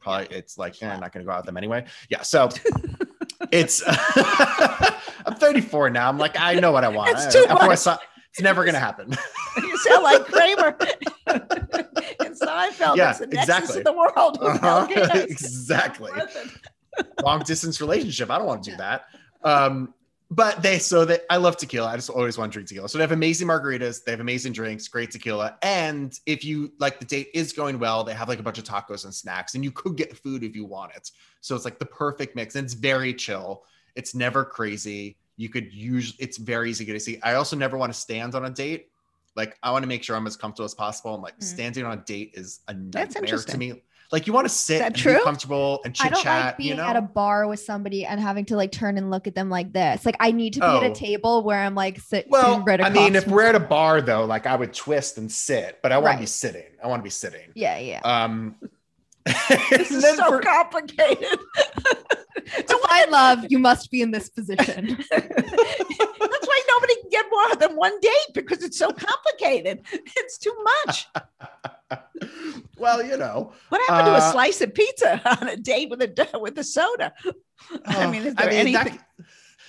[0.00, 1.84] probably it's like eh, I'm not gonna go out with them anyway.
[2.08, 2.50] Yeah, so
[3.50, 3.82] it's
[5.26, 6.08] I'm 34 now.
[6.08, 7.18] I'm like I know what I want.
[7.18, 7.68] It's too Upper much.
[7.70, 7.98] West Side,
[8.30, 9.10] it's never gonna happen.
[9.56, 10.76] you sound like Kramer
[11.26, 12.96] in Seinfeld.
[12.96, 13.78] Yeah, it's the exactly.
[13.78, 14.38] of the world.
[14.40, 14.86] Uh-huh,
[15.28, 16.12] exactly.
[17.24, 18.30] Long distance relationship.
[18.30, 19.06] I don't want to do that.
[19.42, 19.94] Um,
[20.34, 21.88] but they so that I love tequila.
[21.88, 22.88] I just always want to drink tequila.
[22.88, 25.56] So they have amazing margaritas, they have amazing drinks, great tequila.
[25.62, 28.64] And if you like the date is going well, they have like a bunch of
[28.64, 31.10] tacos and snacks, and you could get food if you want it.
[31.40, 32.56] So it's like the perfect mix.
[32.56, 33.64] And it's very chill.
[33.94, 35.16] It's never crazy.
[35.36, 37.20] You could use it's very easy to get to see.
[37.22, 38.88] I also never want to stand on a date.
[39.36, 41.14] Like I want to make sure I'm as comfortable as possible.
[41.14, 41.44] And like Mm.
[41.44, 43.82] standing on a date is a That's nightmare to me.
[44.12, 45.16] Like you want to sit and true?
[45.18, 46.24] be comfortable and chit chat.
[46.46, 49.10] like being you know, at a bar with somebody and having to like turn and
[49.10, 50.04] look at them like this.
[50.06, 50.90] Like I need to be at Oh.
[50.90, 54.00] a table where I'm like sit, Well, right I mean, if we're at a bar
[54.00, 56.64] though, like I would twist and sit, but I want to be sitting.
[56.82, 57.50] I want to be sitting.
[57.54, 58.00] yeah, yeah.
[58.04, 58.56] Um,
[59.70, 61.26] This is so for- complicated.
[62.68, 64.98] to find love, you must be in this position.
[65.10, 69.80] That's why nobody can get more than one date because it's so complicated.
[69.92, 70.54] It's too
[70.86, 71.08] much.
[72.78, 76.02] well, you know, What happened to a Uh, slice of pizza on a date with
[76.02, 77.12] a with a soda?
[77.86, 78.98] I uh, mean, is there that, anything?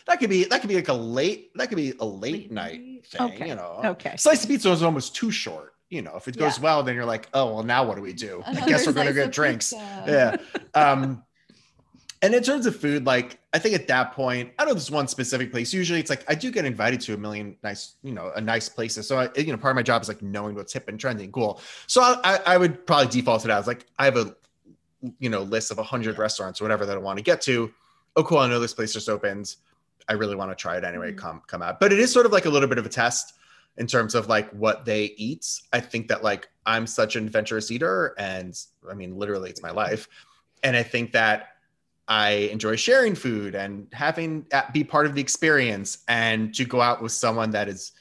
[0.08, 2.52] that could be that could be like a late that could be a late, Late
[2.52, 3.22] night thing.
[3.22, 3.48] Okay.
[3.50, 4.16] You know, Okay.
[4.18, 5.75] slice of pizza is almost too short.
[5.90, 6.64] You know, if it goes Yeah.
[6.64, 8.44] well, then you're like, oh well, now what do we do?
[8.46, 9.72] I guess we're gonna get drinks.
[9.74, 10.04] pizza.
[10.08, 10.38] yeah.
[10.74, 11.24] Um,
[12.22, 14.90] and in terms of food, like I think at that point, I don't know this
[14.90, 15.74] one specific place.
[15.74, 18.68] Usually, it's like I do get invited to a million nice, you know, a nice
[18.68, 19.08] places.
[19.08, 21.32] So I, you know, part of my job is like knowing what's hip and trending.
[21.32, 21.62] Cool.
[21.88, 23.60] So I, I, would probably default to that.
[23.60, 24.36] It's like I have a,
[25.20, 27.72] you know, list of a hundred restaurants or whatever that I want to get to.
[28.16, 28.40] Oh, cool!
[28.40, 29.56] I know this place just opened.
[30.10, 31.12] I really want to try it anyway.
[31.12, 31.18] Mhm.
[31.18, 31.80] Come, come out.
[31.80, 33.34] But it is sort of like a little bit of a test
[33.78, 35.46] in terms of like what they eat.
[35.74, 38.58] I think that like I'm such an adventurous eater, and
[38.90, 40.08] I mean, literally, it's my life.
[40.64, 41.50] And I think that
[42.08, 46.82] I enjoy sharing food and having that be part of the experience, and to go
[46.82, 47.92] out with someone that is,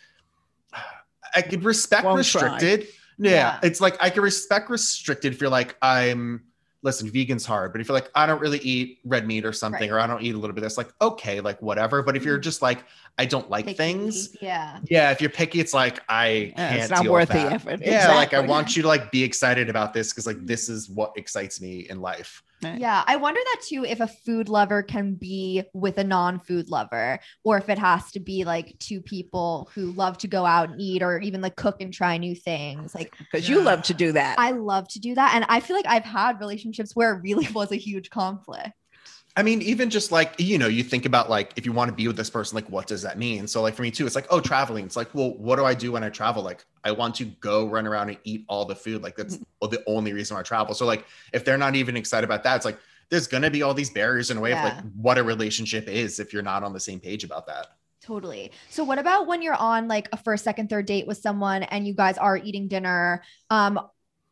[1.35, 2.43] I could respect Won't try.
[2.43, 2.89] restricted.
[3.19, 3.59] Yeah, Yeah.
[3.63, 6.43] it's like I can respect restricted if you're like I'm.
[6.83, 9.91] Listen, vegan's hard, but if you're like I don't really eat red meat or something,
[9.91, 9.97] Right.
[9.97, 12.03] or I don't eat a little bit of this, like okay, like whatever.
[12.03, 12.43] But if you're Mhm.
[12.43, 12.85] just like
[13.17, 14.81] I don't like Picky, things, Yeah.
[14.91, 17.55] yeah, if you're picky, it's like I Yeah, can't it's not deal worth with the
[17.55, 17.81] effort.
[17.85, 20.89] Yeah, like I want you to like be excited about this because like this is
[20.91, 22.43] what excites me in life.
[22.61, 27.21] Yeah, I wonder that too if a food lover can be with a non-food lover
[27.45, 30.81] or if it has to be like two people who love to go out and
[30.81, 32.95] eat or even like cook and try new things.
[32.95, 34.37] Like because you love to do that.
[34.39, 37.47] I love to do that and I feel like I've had relationships where it really
[37.53, 38.71] was a huge conflict.
[39.37, 41.95] I mean, even just like, you know, you think about like if you want to
[41.95, 43.49] be with this person, like what does that mean?
[43.49, 44.85] So like for me too, it's like, oh, traveling.
[44.85, 46.43] It's like, well, what do I do when I travel?
[46.43, 49.03] Like I want to go run around and eat all the food.
[49.03, 50.75] Like that's the only reason I travel.
[50.75, 52.79] So like if they're not even excited about that, it's like
[53.11, 56.21] there's gonna be all these barriers in a way of like what a relationship is
[56.21, 57.67] if you're not on the same page about that.
[58.03, 58.53] Totally.
[58.69, 61.87] So what about when you're on like a first, second, third date with someone and
[61.87, 63.23] you guys are eating dinner?
[63.51, 63.81] Um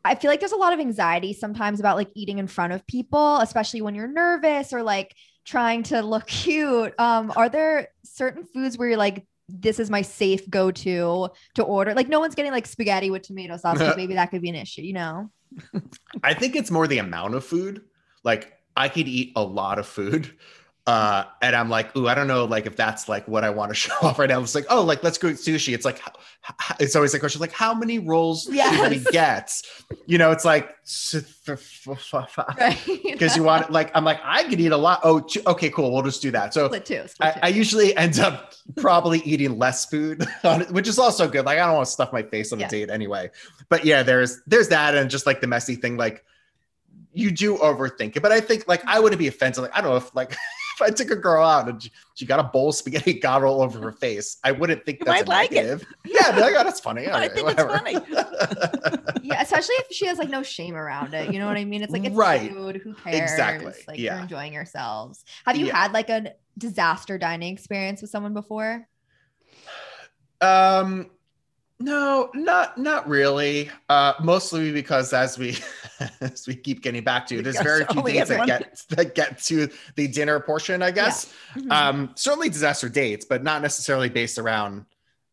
[0.04, 2.86] I feel like there's a lot of anxiety sometimes about like eating in front of
[2.86, 6.94] people, especially when you're nervous or like trying to look cute.
[6.98, 11.94] Um are there certain foods where you're like this is my safe go-to to order?
[11.94, 14.54] Like no one's getting like spaghetti with tomato sauce because maybe that could be an
[14.54, 15.30] issue, you know?
[16.22, 17.82] I think it's more the amount of food.
[18.24, 20.34] Like I could eat a lot of food.
[20.84, 23.70] Uh, and I'm like, ooh, I don't know, like if that's like what I want
[23.70, 24.40] to show off right now.
[24.40, 25.74] It's like, oh, like let's go eat sushi.
[25.74, 29.52] It's like, h- h- it's always the question, like, how many rolls should we get?
[30.06, 30.74] You know, it's like
[33.04, 35.00] because you want like I'm like I could eat a lot.
[35.04, 35.92] Oh, two- okay, cool.
[35.92, 36.52] We'll just do that.
[36.54, 37.02] So split two.
[37.02, 37.58] I, Split I two.
[37.58, 41.44] usually end up probably eating less food, on it, which is also good.
[41.44, 42.66] Like I don't want to stuff my face on Yeah.
[42.66, 43.30] a date anyway.
[43.68, 46.24] But yeah, there's there's that, and just like the messy thing, like
[47.12, 48.20] you do overthink it.
[48.22, 49.62] But I think like I wouldn't be offended.
[49.62, 50.30] Like I don't know if like
[50.82, 53.62] I took a girl out and she, she got a bowl of spaghetti got all
[53.62, 55.84] over her face, I wouldn't think You that's might like it.
[56.04, 57.08] Yeah, like, oh, that's funny.
[57.12, 59.12] I think it's whatever.
[59.22, 61.32] yeah, especially if she has like no shame around it.
[61.32, 61.82] You know what I mean?
[61.82, 62.50] It's like it's Right.
[62.50, 62.76] food.
[62.76, 63.16] Who cares?
[63.16, 64.14] Exactly, Like yeah.
[64.14, 65.24] you're enjoying yourselves.
[65.46, 65.76] Have you Yeah.
[65.76, 68.86] had like a disaster dining experience with someone before?
[70.40, 71.10] Um,
[71.82, 73.70] No, not not really.
[73.88, 75.56] Uh, mostly because as we
[76.20, 79.68] as we keep getting back to, there's very few dates that get that get to
[79.96, 80.82] the dinner portion.
[80.82, 81.32] I guess.
[81.56, 81.70] Mhm.
[81.72, 84.84] Um, certainly disaster dates, but not necessarily based around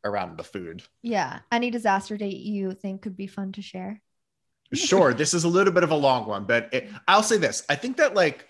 [0.04, 0.82] around the food.
[1.02, 1.40] yeah.
[1.52, 4.02] Any disaster date you think could be fun to share?
[4.74, 7.64] Sure, this is a little bit of a long one, but it, I'll say this:
[7.70, 8.48] I think that like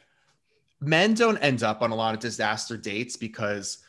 [0.79, 3.79] men don't end up on a lot of disaster dates because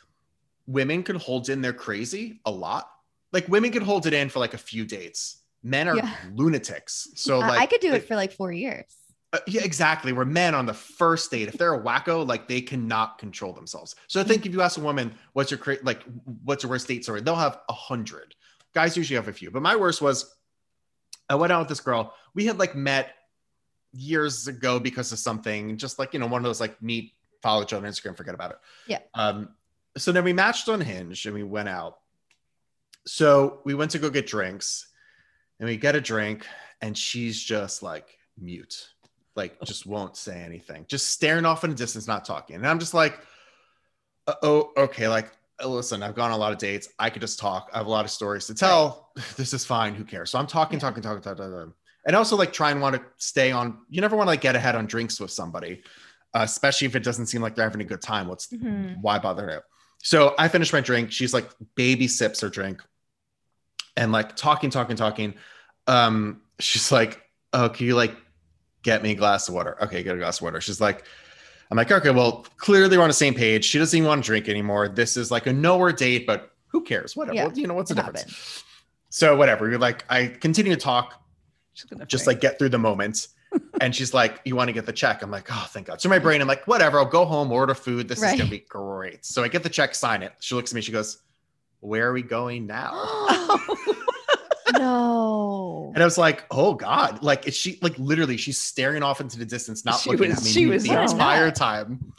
[0.67, 2.90] women can hold in their crazy a lot.
[3.31, 5.37] Like women can hold it in for like a few dates.
[5.63, 6.13] Men are Yeah.
[6.33, 7.07] lunatics.
[7.15, 8.85] So like I could do like, it for like four years.
[9.33, 10.11] Uh, yeah, exactly.
[10.11, 13.95] Where men on the first date, if they're a wacko, like they cannot control themselves.
[14.07, 16.03] So I think if you ask a woman, "What's your cra- like?
[16.43, 18.35] What's your worst date story?" They'll have a hundred.
[18.73, 20.35] Guys usually have a few, but my worst was
[21.29, 22.13] I went out with this girl.
[22.33, 23.13] We had like met
[23.93, 27.61] years ago because of something, just like you know, one of those like meet, follow
[27.63, 28.57] each other on Instagram, forget about it.
[28.87, 28.99] Yeah.
[29.13, 29.55] Um.
[29.97, 31.99] So then we matched on Hinge and we went out.
[33.05, 34.87] So we went to go get drinks,
[35.59, 36.45] and we get a drink,
[36.81, 38.87] and she's just like mute
[39.37, 42.57] like just won't say anything, just staring off in the distance, not talking.
[42.57, 43.17] And I'm just like,
[44.43, 45.07] oh, okay.
[45.07, 45.31] Like,
[45.63, 46.89] uh, listen, I've gone on a lot of dates.
[46.99, 47.69] I could just talk.
[47.73, 49.09] I have a lot of stories to tell.
[49.37, 49.93] This is fine.
[49.95, 50.31] Who cares?
[50.31, 50.81] So I'm talking, Yeah.
[50.81, 51.73] talking, talking, talking, talking.
[52.05, 53.77] And also like try and want to stay on.
[53.89, 55.81] You never want to like get ahead on drinks with somebody,
[56.33, 58.27] uh, especially if it doesn't seem like they're having a good time.
[58.27, 58.97] What's Mhm.
[59.01, 59.63] why bother it?
[60.03, 61.11] So I finished my drink.
[61.11, 62.81] She's like baby sips her drink
[63.97, 65.33] and like talking, talking, talking.
[65.87, 67.21] Um, she's like,
[67.53, 68.15] Oh, can you like
[68.83, 69.77] get me a glass of water?
[69.81, 70.61] Okay, get a glass of water.
[70.61, 71.03] She's like,
[71.69, 73.63] I'm like, okay, well, clearly we're on the same page.
[73.63, 74.89] She doesn't even want to drink anymore.
[74.89, 77.15] This is like a nowhere date, but who cares?
[77.15, 77.35] Whatever.
[77.35, 78.63] Yeah, you know, what's the difference?
[79.09, 79.69] So whatever.
[79.69, 81.21] We're like, I continue to talk,
[82.07, 83.27] just like get through the moment.
[83.81, 85.21] and she's like, You want to get the check?
[85.21, 86.01] I'm like, Oh, thank God.
[86.01, 88.07] So my brain, I'm like, whatever, I'll go home, order food.
[88.07, 89.25] This is gonna be great.
[89.25, 90.33] So I get the check, sign it.
[90.39, 91.21] She looks at me, she goes,
[91.81, 92.91] Where are we going now?
[94.73, 95.91] no.
[95.93, 97.21] And I was like, oh God.
[97.23, 100.37] Like is she like literally she's staring off into the distance, not She looking was-
[100.39, 101.55] at me she the was zoned entire out.
[101.55, 102.13] time.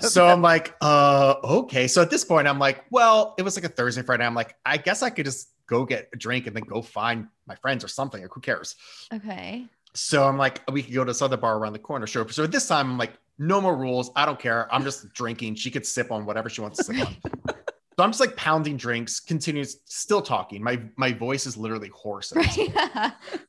[0.00, 1.86] So I'm like, uh, okay.
[1.88, 4.24] So at this point, I'm like, well, it was like a Thursday, Friday.
[4.24, 7.28] I'm like, I guess I could just go get a drink and then go find
[7.46, 8.20] my friends or something.
[8.22, 8.74] Like, who cares?
[9.12, 9.64] Okay.
[9.94, 12.06] So I'm like, we could go to this other bar around the corner.
[12.06, 12.28] Sure.
[12.30, 14.10] So at this time, I'm like, no more rules.
[14.16, 14.72] I don't care.
[14.74, 15.54] I'm just drinking.
[15.56, 17.16] She could sip on whatever she wants to sip on.
[17.96, 20.62] So I'm just like pounding drinks, continues still talking.
[20.62, 22.34] My my voice is literally hoarse.
[22.34, 22.70] at this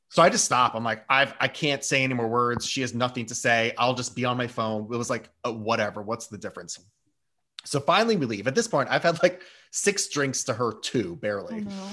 [0.10, 0.76] so I just stop.
[0.76, 2.68] I'm like, I've I can't say any more words.
[2.68, 3.74] She has nothing to say.
[3.78, 4.84] I'll just be on my phone.
[4.94, 6.02] It was like, uh, whatever.
[6.02, 6.80] What's the difference?
[7.66, 8.48] So finally, we leave.
[8.48, 11.62] At this point, I've had like six drinks to her two, oh, barely.
[11.62, 11.88] no.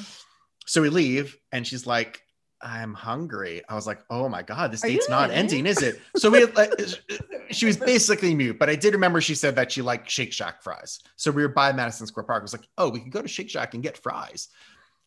[0.66, 2.22] So we leave, and she's like,
[2.62, 6.00] "I'm hungry." I was like, "Oh my god, this Are date's not ending, is it?"
[6.16, 6.72] So we, like,
[7.50, 10.62] she was basically mute, but I did remember she said that she liked Shake Shack
[10.62, 11.00] fries.
[11.16, 12.40] So we were by Madison Square Park.
[12.40, 14.48] I was like, "Oh, we can go to Shake Shack and get fries."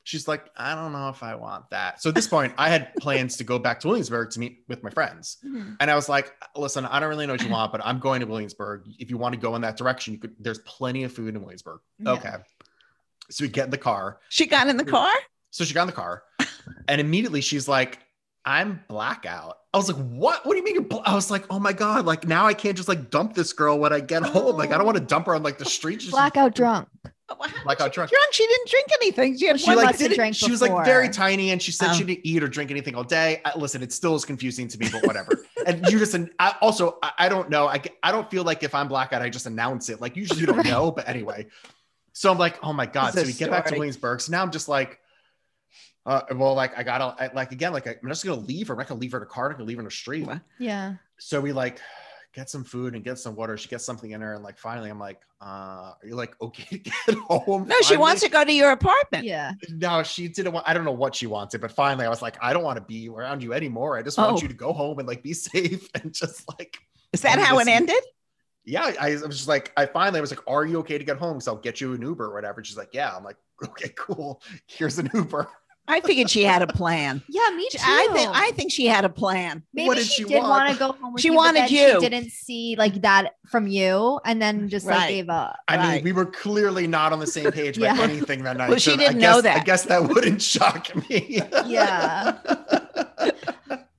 [0.05, 2.93] She's like, "I don't know if I want that." So at this point, I had
[2.95, 5.37] plans to go back to Williamsburg to meet with my friends.
[5.45, 5.77] Mhm.
[5.79, 8.19] And I was like, listen, I don't really know what you want, but I'm going
[8.19, 8.83] to Williamsburg.
[8.99, 11.41] If you want to go in that direction, you could there's plenty of food in
[11.41, 11.79] Williamsburg.
[11.99, 12.11] Yeah.
[12.11, 12.33] Okay.
[13.29, 14.19] So we get in the car.
[14.27, 15.09] she got in the car.
[15.51, 16.23] So she got in the car
[16.87, 17.99] and immediately she's like,
[18.45, 19.57] I'm blackout.
[19.73, 20.45] I was like, what?
[20.45, 20.75] What do you mean?
[20.75, 20.99] You're bl-?
[21.05, 22.05] I was like, oh my God.
[22.05, 24.57] Like now I can't just like dump this girl when I get home.
[24.57, 26.01] Like I don't want to dump her on like the street.
[26.01, 26.87] She's- Blackout drunk.
[27.65, 28.11] Like I drunk.
[28.11, 28.13] Drunk.
[28.31, 29.37] She didn't drink anything.
[29.37, 31.59] She had She One like must have didn't, drank she was like very tiny and
[31.61, 31.93] she said Oh.
[31.93, 33.41] she didn't eat or drink anything all day.
[33.45, 35.43] I, listen, it still is confusing to me, but whatever.
[35.65, 37.67] and you just, I, also, I, I don't know.
[37.67, 39.99] I, I don't feel like if I'm blackout, I just announce it.
[40.01, 41.47] Like usually you don't know, but anyway.
[42.11, 43.15] So I'm like, oh my God.
[43.15, 43.73] It's So we get back to.
[43.73, 44.21] Williamsburg.
[44.21, 44.99] So now I'm just like,
[46.05, 48.73] uh, well, like I gotta, I, like again, like I'm just gonna leave her.
[48.73, 49.45] I'm not gonna leave her in a car.
[49.45, 50.25] I'm not gonna leave her in the street.
[50.27, 50.41] What?
[50.59, 50.95] Yeah.
[51.17, 51.79] So we like
[52.33, 53.55] get some food and get some water.
[53.57, 56.63] She gets something in her, and like finally, I'm like, uh, are you like okay
[56.77, 57.67] to get home?
[57.67, 59.23] No, she wants to go to your apartment.
[59.25, 59.51] Yeah.
[59.69, 60.67] No, she didn't want.
[60.67, 62.83] I don't know what she wanted, but finally, I was like, I don't want to
[62.83, 63.97] be around you anymore.
[63.97, 64.41] I just want Oh.
[64.41, 66.77] you to go home and like be safe and just like,
[67.13, 68.03] Is that how it this- ended?
[68.65, 68.91] yeah.
[68.99, 71.17] I, I was just like, I finally I was like, Are you okay to get
[71.17, 71.39] home?
[71.39, 72.61] So I'll get you an Uber or whatever.
[72.63, 73.15] She's like, Yeah.
[73.15, 74.41] I'm like, Okay, cool.
[74.67, 75.47] Here's an Uber.
[75.87, 77.21] I figured she had a plan.
[77.29, 77.77] Yeah, me too.
[77.81, 79.63] I think I think she had a plan.
[79.73, 80.49] Maybe What did she, she did want?
[80.49, 81.13] want to go home.
[81.13, 81.99] With She you, wanted you.
[82.01, 85.57] She didn't see like that from you, and then just like gave up.
[85.67, 87.93] I mean, we were clearly not on the same page Yeah.
[87.95, 88.69] about anything that night.
[88.69, 89.61] Well, she so didn't guess, know that.
[89.61, 91.41] I guess that wouldn't shock me.
[91.65, 92.37] Yeah.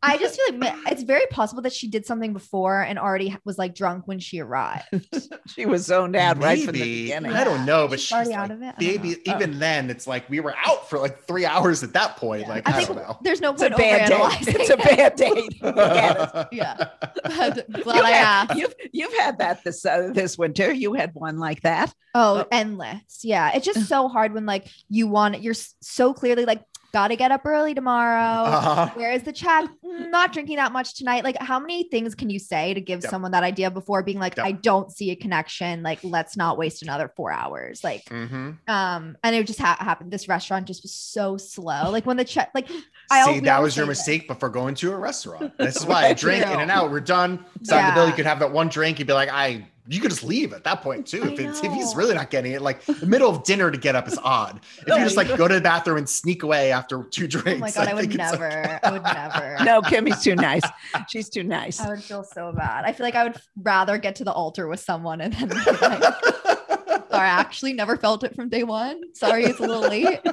[0.06, 3.58] I just feel like it's very possible that she did something before and already was
[3.58, 4.84] like drunk when she arrived.
[5.46, 7.02] She was zoned out right from the Maybe.
[7.02, 7.32] beginning.
[7.32, 8.64] I don't know, but She's she's already like, out of it?
[8.64, 9.16] I don't Baby.
[9.28, 9.36] Oh.
[9.36, 12.42] even then, it's like we were out for like three hours at that point.
[12.42, 12.48] Yeah.
[12.48, 13.18] Like I I, think don't know.
[13.22, 14.18] there's no It's a point bad date.
[14.18, 14.96] overanalyzing It's a it.
[14.96, 15.58] bad date.
[15.60, 16.48] Forget it.
[16.52, 16.88] Yeah.
[17.24, 18.58] Glad You've I had, asked.
[18.58, 20.72] you've you've had that this uh, this winter.
[20.72, 21.94] You had one like that.
[22.14, 22.46] Oh, Oh.
[22.50, 23.20] endless.
[23.22, 23.52] Yeah.
[23.54, 26.62] It's just so hard when like you want you're so clearly like
[26.94, 28.44] gotta get up early tomorrow.
[28.48, 28.90] Uh-huh.
[28.94, 29.68] Where's the check?
[29.82, 31.24] Not drinking that much tonight.
[31.24, 33.10] Like, how many things can you say to give Yep.
[33.10, 34.46] someone that idea before being like, Yep.
[34.46, 35.82] I don't see a connection.
[35.82, 37.82] Like, let's not waste another four hours.
[37.84, 40.10] Like, hmm um, and it just ha- happened.
[40.12, 41.90] This restaurant just was so slow.
[41.90, 42.70] Like when the check, like
[43.10, 45.58] I See, that was your mistake before going to a restaurant.
[45.58, 46.90] This is why I drink in and out.
[46.92, 47.44] We're done.
[47.64, 48.06] Sign the bill.
[48.06, 48.98] You could have that one drink.
[49.00, 49.66] You'd be like, I.
[49.86, 51.22] You could just leave at that point too.
[51.24, 53.94] If it's if he's really not getting it, like the middle of dinner to get
[53.94, 54.60] up is odd.
[54.78, 57.58] If you just like go to the bathroom and sneak away after two drinks, Oh
[57.58, 58.46] my god, I, would never.
[58.46, 58.78] okay.
[58.82, 59.64] I would never.
[59.64, 60.62] No, Kimmy's too nice.
[61.08, 61.80] She's too nice.
[61.80, 62.84] I would feel so bad.
[62.86, 65.64] I feel like I would rather get to the altar with someone and then like,
[65.64, 69.02] sorry, I actually never felt it from day one.
[69.14, 70.20] Sorry, it's a little late.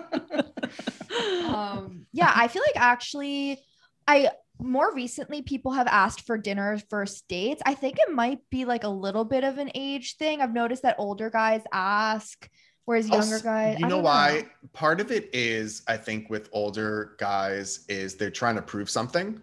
[1.48, 3.60] Um, yeah, I feel like actually,
[4.08, 4.30] I
[4.62, 7.62] more recently people have asked for dinner first dates.
[7.66, 10.42] I think it might be like a little bit of an age thing.
[10.42, 12.50] I've noticed that older guys ask,
[12.86, 13.80] whereas younger Also, guys.
[13.80, 14.46] You know why?
[14.74, 19.40] Part of it is, I think, with older guys, is they're trying to prove something.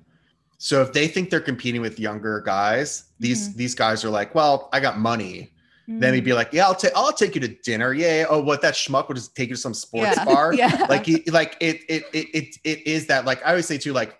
[0.58, 3.58] So if they think they're competing with younger guys, these Mm-hmm.
[3.58, 5.52] these guys are like, well, I got money.
[5.86, 6.16] Then Mm.
[6.16, 7.94] he'd be like, yeah, I'll take I'll take you to dinner.
[7.94, 8.20] Yeah.
[8.20, 8.26] yeah.
[8.28, 10.24] Oh, what that schmuck would just take you to some sports Yeah.
[10.24, 10.52] bar.
[10.62, 10.86] Yeah.
[10.88, 13.24] Like he, like it, it it it it is that.
[13.24, 13.92] Like I always say too.
[13.94, 14.18] Like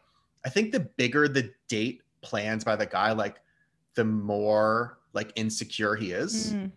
[0.48, 3.36] I think the bigger the date plans by the guy, like
[3.96, 6.70] the more like insecure he is Mm.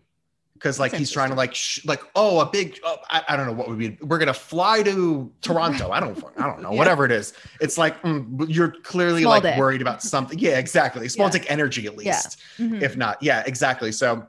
[0.52, 3.36] because like That's he's trying to like sh- like oh a big oh, I, I
[3.36, 6.70] don't know what would be we're gonna fly to Toronto I don't I don't know
[6.72, 6.78] Yeah.
[6.78, 7.32] whatever it is
[7.62, 9.56] it's like mm, you're clearly Small like dick.
[9.56, 11.32] worried about something yeah exactly small Yeah.
[11.32, 11.98] dick energy at Yeah.
[12.16, 12.82] least Mhm.
[12.82, 14.28] if not yeah exactly so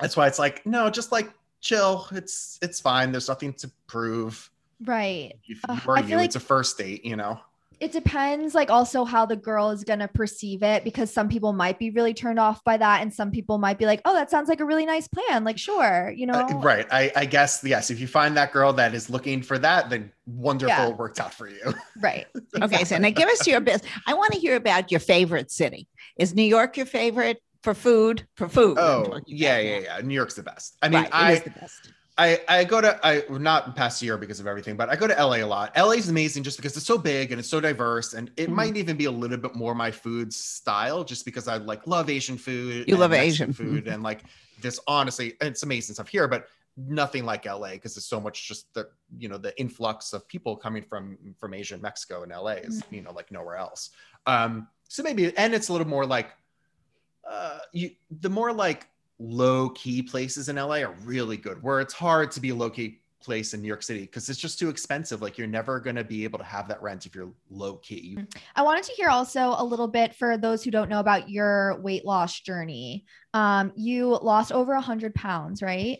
[0.00, 1.30] that's why it's like no just like
[1.60, 4.50] chill it's it's fine there's nothing to prove
[4.84, 5.32] right.
[5.46, 7.38] if Uh, you are I you like- it's a first date you know
[7.82, 11.52] it depends like also how the girl is going to perceive it because some people
[11.52, 14.30] might be really turned off by that and some people might be like oh that
[14.30, 17.60] sounds like a really nice plan like sure you know Uh, right I, I guess
[17.64, 20.90] yes if you find that girl that is looking for that then wonderful Yeah.
[20.90, 22.26] it worked out for you right
[22.62, 23.84] Okay, so now give us your best.
[24.06, 25.88] I want to hear about your favorite city.
[26.16, 28.26] Is New York your favorite for food?
[28.36, 28.78] For food.
[28.78, 31.92] Oh yeah yeah yeah new york's the best i mean Right, i is the best.
[32.18, 35.14] I, I go to I not past year because of everything, but I go to
[35.18, 35.72] LA a lot.
[35.76, 38.54] LA is amazing just because it's so big and it's so diverse, and it Mhm.
[38.54, 42.10] might even be a little bit more my food style, just because I like love
[42.10, 42.86] Asian food.
[42.86, 44.24] You love Mexican Asian food, and like
[44.60, 44.78] this.
[44.86, 48.88] Honestly, it's amazing stuff here, but nothing like LA because there's so much just the
[49.18, 52.82] you know the influx of people coming from from Asia and Mexico and LA is
[52.90, 53.90] you know like nowhere else.
[54.26, 56.30] Um, so maybe and it's a little more like
[57.28, 58.88] uh you the more like
[59.22, 62.68] low key places in LA are really good where it's hard to be a low
[62.68, 65.22] key place in New York City because it's just too expensive.
[65.22, 68.18] Like you're never going to be able to have that rent if you're low key
[68.56, 71.78] i wanted to hear also a little bit for those who don't know about your
[71.80, 73.04] weight loss journey.
[73.32, 75.98] Um you lost over a hundred pounds right?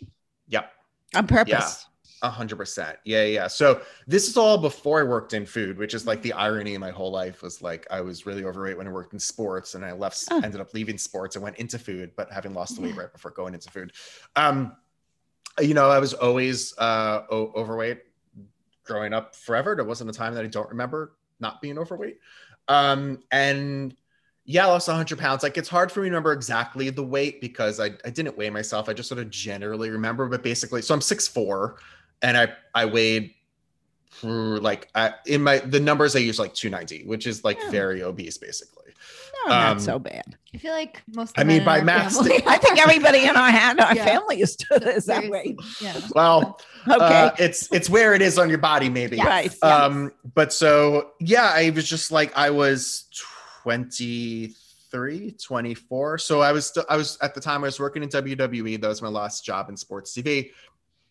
[0.48, 0.70] Yep.
[1.14, 1.86] On purpose.
[2.24, 2.98] A hundred percent.
[3.04, 3.48] Yeah, yeah.
[3.48, 6.80] So this is all before I worked in food, which is like the irony in
[6.80, 9.84] my whole life was like I was really overweight when I worked in sports and
[9.84, 10.40] I left Oh.
[10.42, 13.32] ended up leaving sports and went into food, but having lost the weight right before
[13.32, 13.92] going into food.
[14.36, 14.76] Um,
[15.60, 18.02] you know, I was always uh o- overweight
[18.84, 19.74] growing up forever.
[19.74, 22.18] There wasn't a time that I don't remember not being overweight.
[22.68, 23.96] Um, and
[24.44, 25.42] yeah, I lost 100 pounds.
[25.42, 28.50] Like it's hard for me to remember exactly the weight because I, I didn't weigh
[28.50, 28.88] myself.
[28.88, 31.74] I just sort of generally remember, but basically, so I'm 6'4
[32.22, 33.34] and I, I weighed
[34.22, 37.70] like I, in my, the numbers I use like 290, which is like Yeah.
[37.70, 38.92] very obese basically.
[39.46, 40.36] No, not Um, so bad.
[40.54, 43.34] i feel like most of I mean, by in math family- I think everybody in
[43.36, 44.04] our hand, our Yeah.
[44.04, 45.56] family is, is that way.
[45.80, 46.96] yeah Well, Okay.
[47.04, 49.16] uh, it's, it's where it is on your body, maybe.
[49.16, 49.26] Yes.
[49.26, 49.44] Right.
[49.50, 49.62] Yes.
[49.62, 53.04] Um, but so yeah, I was just like I was
[53.62, 56.18] 23, 24.
[56.18, 58.80] So I was still I was at the time I was working in WWE.
[58.80, 60.50] That was my last job in sports TV.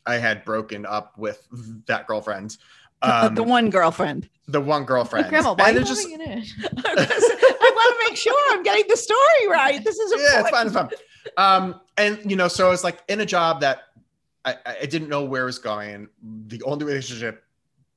[0.05, 1.47] I had broken up with
[1.87, 2.57] that girlfriend.
[3.03, 4.29] Um, the one girlfriend.
[4.47, 5.27] the one girlfriend.
[5.27, 6.21] grandma why and are you just just...
[6.21, 6.21] it
[6.85, 9.83] I want to make sure I'm getting the story right.
[9.83, 10.31] This is important.
[10.31, 10.89] yeah, it's fine, it's fine.
[11.35, 13.85] Um, and you know, so I was like in a job that
[14.45, 16.09] I, I didn't know where it was going.
[16.45, 17.43] The only relationship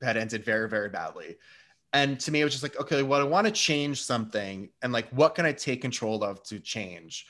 [0.01, 1.35] had ended very, very badly.
[1.93, 4.91] And to me, it was just like, okay, well, I want to change something, and
[4.91, 7.27] like, what can I take control of to change?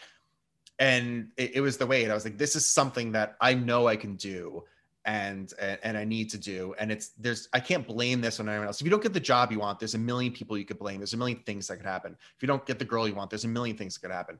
[0.79, 2.09] And it, it was the weight.
[2.09, 4.63] I was like, this is something that I know I can do,
[5.05, 6.75] and, and and I need to do.
[6.77, 8.81] And it's there's I can't blame this on anyone else.
[8.81, 10.97] If you don't get the job you want, there's a million people you could blame.
[10.97, 12.17] There's a million things that could happen.
[12.35, 14.39] If you don't get the girl you want, there's a million things that could happen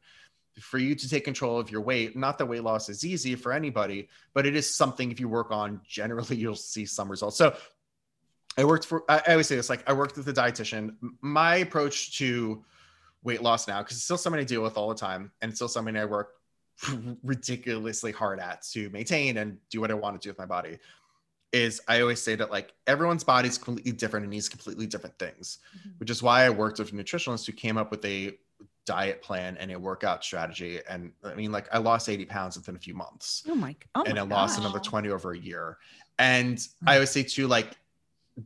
[0.59, 3.51] for you to take control of your weight not that weight loss is easy for
[3.51, 7.55] anybody but it is something if you work on generally you'll see some results so
[8.57, 11.57] i worked for i I always say this like i worked with a dietitian my
[11.57, 12.63] approach to
[13.25, 15.57] weight loss now because it's still something i deal with all the time and it's
[15.57, 16.35] still something i work
[17.23, 20.77] ridiculously hard at to maintain and do what i want to do with my body
[21.55, 25.17] is I always say that like everyone's body is completely different and needs completely different
[25.17, 25.91] things, mm-hmm.
[25.99, 28.37] which is why I worked with a nutritionist who came up with a
[28.85, 30.79] diet plan and a workout strategy.
[30.89, 33.73] And I mean, like I lost 80 pounds within a few months Oh my!
[33.95, 35.77] Oh and my I lost another 20 over a year.
[36.19, 37.77] And I always say too, like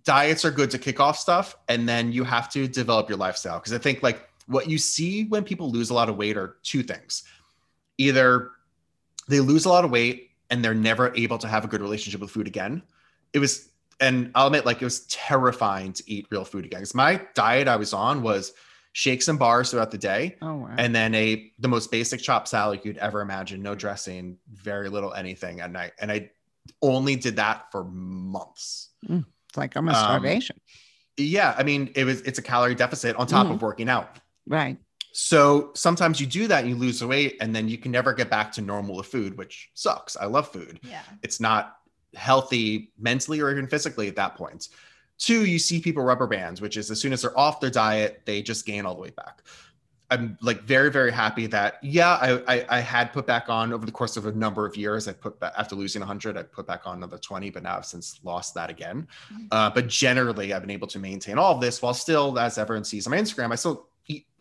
[0.04, 3.60] diets are good to kick off stuff, and then you have to develop your lifestyle.
[3.60, 6.58] Because I think like what you see when people lose a lot of weight are
[6.64, 7.24] two things.
[7.98, 8.52] Either
[9.28, 12.20] they lose a lot of weight and they're never able to have a good relationship
[12.20, 12.82] with food again.
[13.34, 13.70] It was,
[14.00, 16.80] and I'll admit, like it was terrifying to eat real food again.
[16.80, 18.54] Because my diet I was on was
[18.94, 20.74] shakes and bars throughout the day Oh wow!
[20.80, 25.14] and then a the most basic chopped salad you'd ever imagine no dressing very little
[25.14, 26.28] anything at night and i
[26.82, 29.24] only did that for months it's
[29.56, 30.60] like almost um, starvation.
[31.18, 33.52] yeah i mean it was it's a calorie deficit on top Mhm.
[33.54, 34.18] of working out
[34.50, 34.78] Right.
[35.14, 38.14] so sometimes you do that and you lose the weight and then you can never
[38.14, 41.02] get back to normal with food which sucks i love food Yeah.
[41.24, 41.78] it's not
[42.16, 44.70] healthy mentally or even physically at that point.
[45.20, 48.22] Two, you see people rubber bands, which is as soon as they're off their diet,
[48.26, 49.44] they just gain all the way back.
[50.10, 53.86] I'm like very, very happy that yeah, I, I, I had put back on over
[53.86, 55.08] the course of a number of years.
[55.08, 57.86] I put back after losing 100, I put back on another 20, but now I've
[57.86, 59.08] since lost that again.
[59.52, 62.86] Uh, but generally, I've been able to maintain all of this while still, as everyone
[62.86, 63.88] sees on my Instagram, I still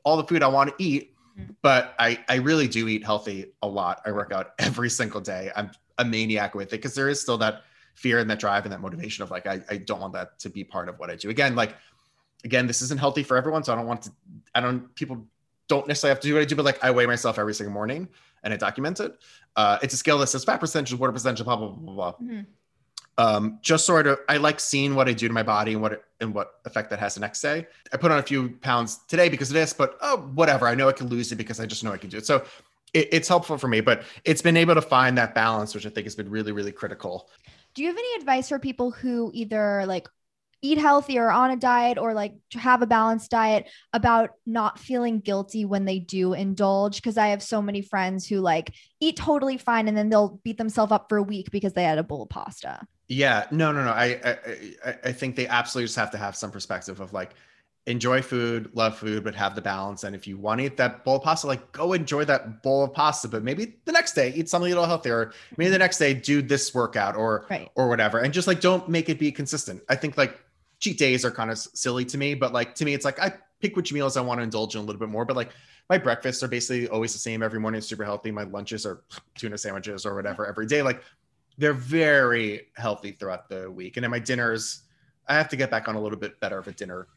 [0.04, 1.14] all the food I want to eat.
[1.38, 1.54] Mhm.
[1.62, 4.00] But I, I really do eat healthy a lot.
[4.04, 5.50] I work out every single day.
[5.54, 7.62] I'm a maniac with it because there is still that
[7.94, 10.48] fear and that drive and that motivation of like I, I don't want that to
[10.50, 11.30] be part of what I do.
[11.30, 11.74] Again, like
[12.44, 13.64] again, this isn't healthy for everyone.
[13.64, 14.12] So I don't want to
[14.54, 15.26] I don't people
[15.68, 17.72] don't necessarily have to do what I do, but like I weigh myself every single
[17.74, 18.08] morning
[18.42, 19.18] and I document it.
[19.56, 22.12] Uh, it's a scale that says fat percentage, water percentage, blah blah blah blah.
[22.12, 22.42] blah.
[23.18, 25.92] Um, just sort of I like seeing what I do to my body and what
[25.92, 27.66] it, and what effect that has the next day.
[27.92, 30.68] I put on a few pounds today because of this, but oh whatever.
[30.68, 32.26] I know I can lose it because I just know I can do it.
[32.26, 32.44] So
[32.94, 35.90] it, it's helpful for me, but it's been able to find that balance, which I
[35.90, 37.28] think has been really, really critical.
[37.74, 40.08] Do you have any advice for people who either like
[40.60, 44.78] eat healthy or on a diet or like to have a balanced diet about not
[44.78, 46.96] feeling guilty when they do indulge?
[46.96, 50.58] Because I have so many friends who like eat totally fine and then they'll beat
[50.58, 52.86] themselves up for a week because they had a bowl of pasta.
[53.08, 53.90] Yeah, no, no, no.
[53.90, 54.36] I,
[54.84, 57.32] I, I, think they absolutely just have to have some perspective of like,
[57.88, 60.04] enjoy food, love food, but have the balance.
[60.04, 62.84] And if you want to eat that bowl of pasta, like go enjoy that bowl
[62.84, 63.28] of pasta.
[63.28, 65.32] But maybe the next day eat something a little healthier.
[65.56, 65.80] Maybe the mm-hmm.
[65.80, 67.70] next day do this workout or Right.
[67.74, 68.18] or whatever.
[68.18, 69.82] And just like don't make it be consistent.
[69.88, 70.38] I think like
[70.80, 73.32] cheat days are kind of silly to me, but like to me, it's like I
[73.60, 75.24] pick which meals I want to indulge in a little bit more.
[75.24, 75.50] But like
[75.88, 78.30] my breakfasts are basically always the same every morning, super healthy.
[78.30, 79.02] My lunches are
[79.34, 80.82] tuna sandwiches or whatever every day.
[80.82, 81.02] Like
[81.58, 83.96] they're very healthy throughout the week.
[83.96, 84.82] And then my dinners,
[85.26, 87.08] I have to get back on a little bit better of a dinner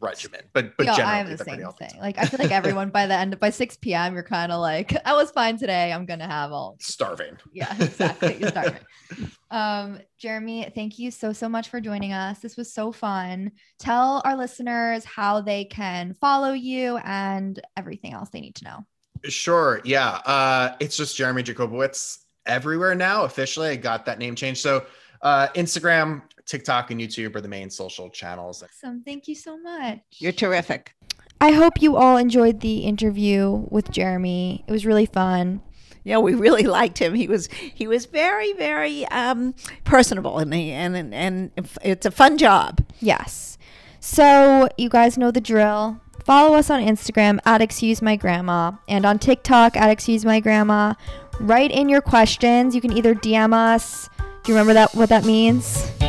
[0.00, 0.40] regimen.
[0.52, 2.00] But but yeah, generally I have the same thing.
[2.00, 4.14] Like I feel like everyone by the end of by 6 p.m.
[4.14, 5.92] you're kind of like, I was fine today.
[5.92, 7.36] I'm gonna have all Starving.
[7.52, 8.38] Yeah, exactly.
[8.40, 8.80] You're starving.
[9.52, 12.38] Um, Jeremy, thank you so so much for joining us.
[12.38, 13.50] This was so fun.
[13.80, 18.86] Tell our listeners how they can follow you and everything else they need to know.
[19.24, 19.80] Sure.
[19.84, 20.08] Yeah.
[20.24, 23.24] Uh, it's just Jeremy Jacobowitz everywhere now.
[23.24, 24.60] Officially, I got that name changed.
[24.60, 24.84] So
[25.22, 28.62] uh, Instagram, TikTok, and YouTube are the main social channels.
[28.62, 29.02] Awesome.
[29.04, 30.00] Thank you so much.
[30.18, 30.94] You're terrific.
[31.40, 34.64] I hope you all enjoyed the interview with Jeremy.
[34.66, 35.62] It was really fun.
[36.04, 37.14] Yeah, we really liked him.
[37.14, 41.50] He was he was very very um, personable, and he, and and and
[41.82, 42.84] it's a fun job.
[43.00, 43.58] Yes.
[44.00, 46.00] So you guys know the drill.
[46.24, 50.94] Follow us on Instagram at excuse my grandma and on TikTok at excuse my grandma.
[51.40, 52.74] Write in your questions.
[52.74, 54.08] You can either DM us.
[54.42, 55.90] Do you remember that what that means?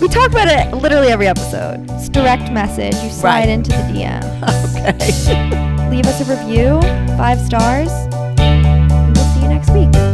[0.00, 1.86] we talk about it literally every episode.
[1.90, 2.94] It's direct message.
[3.02, 3.48] You slide Right.
[3.48, 4.22] into the DM.
[4.82, 5.90] Okay.
[5.90, 6.80] Leave us a review,
[7.16, 7.90] five stars.
[8.40, 10.11] And we'll see you next week.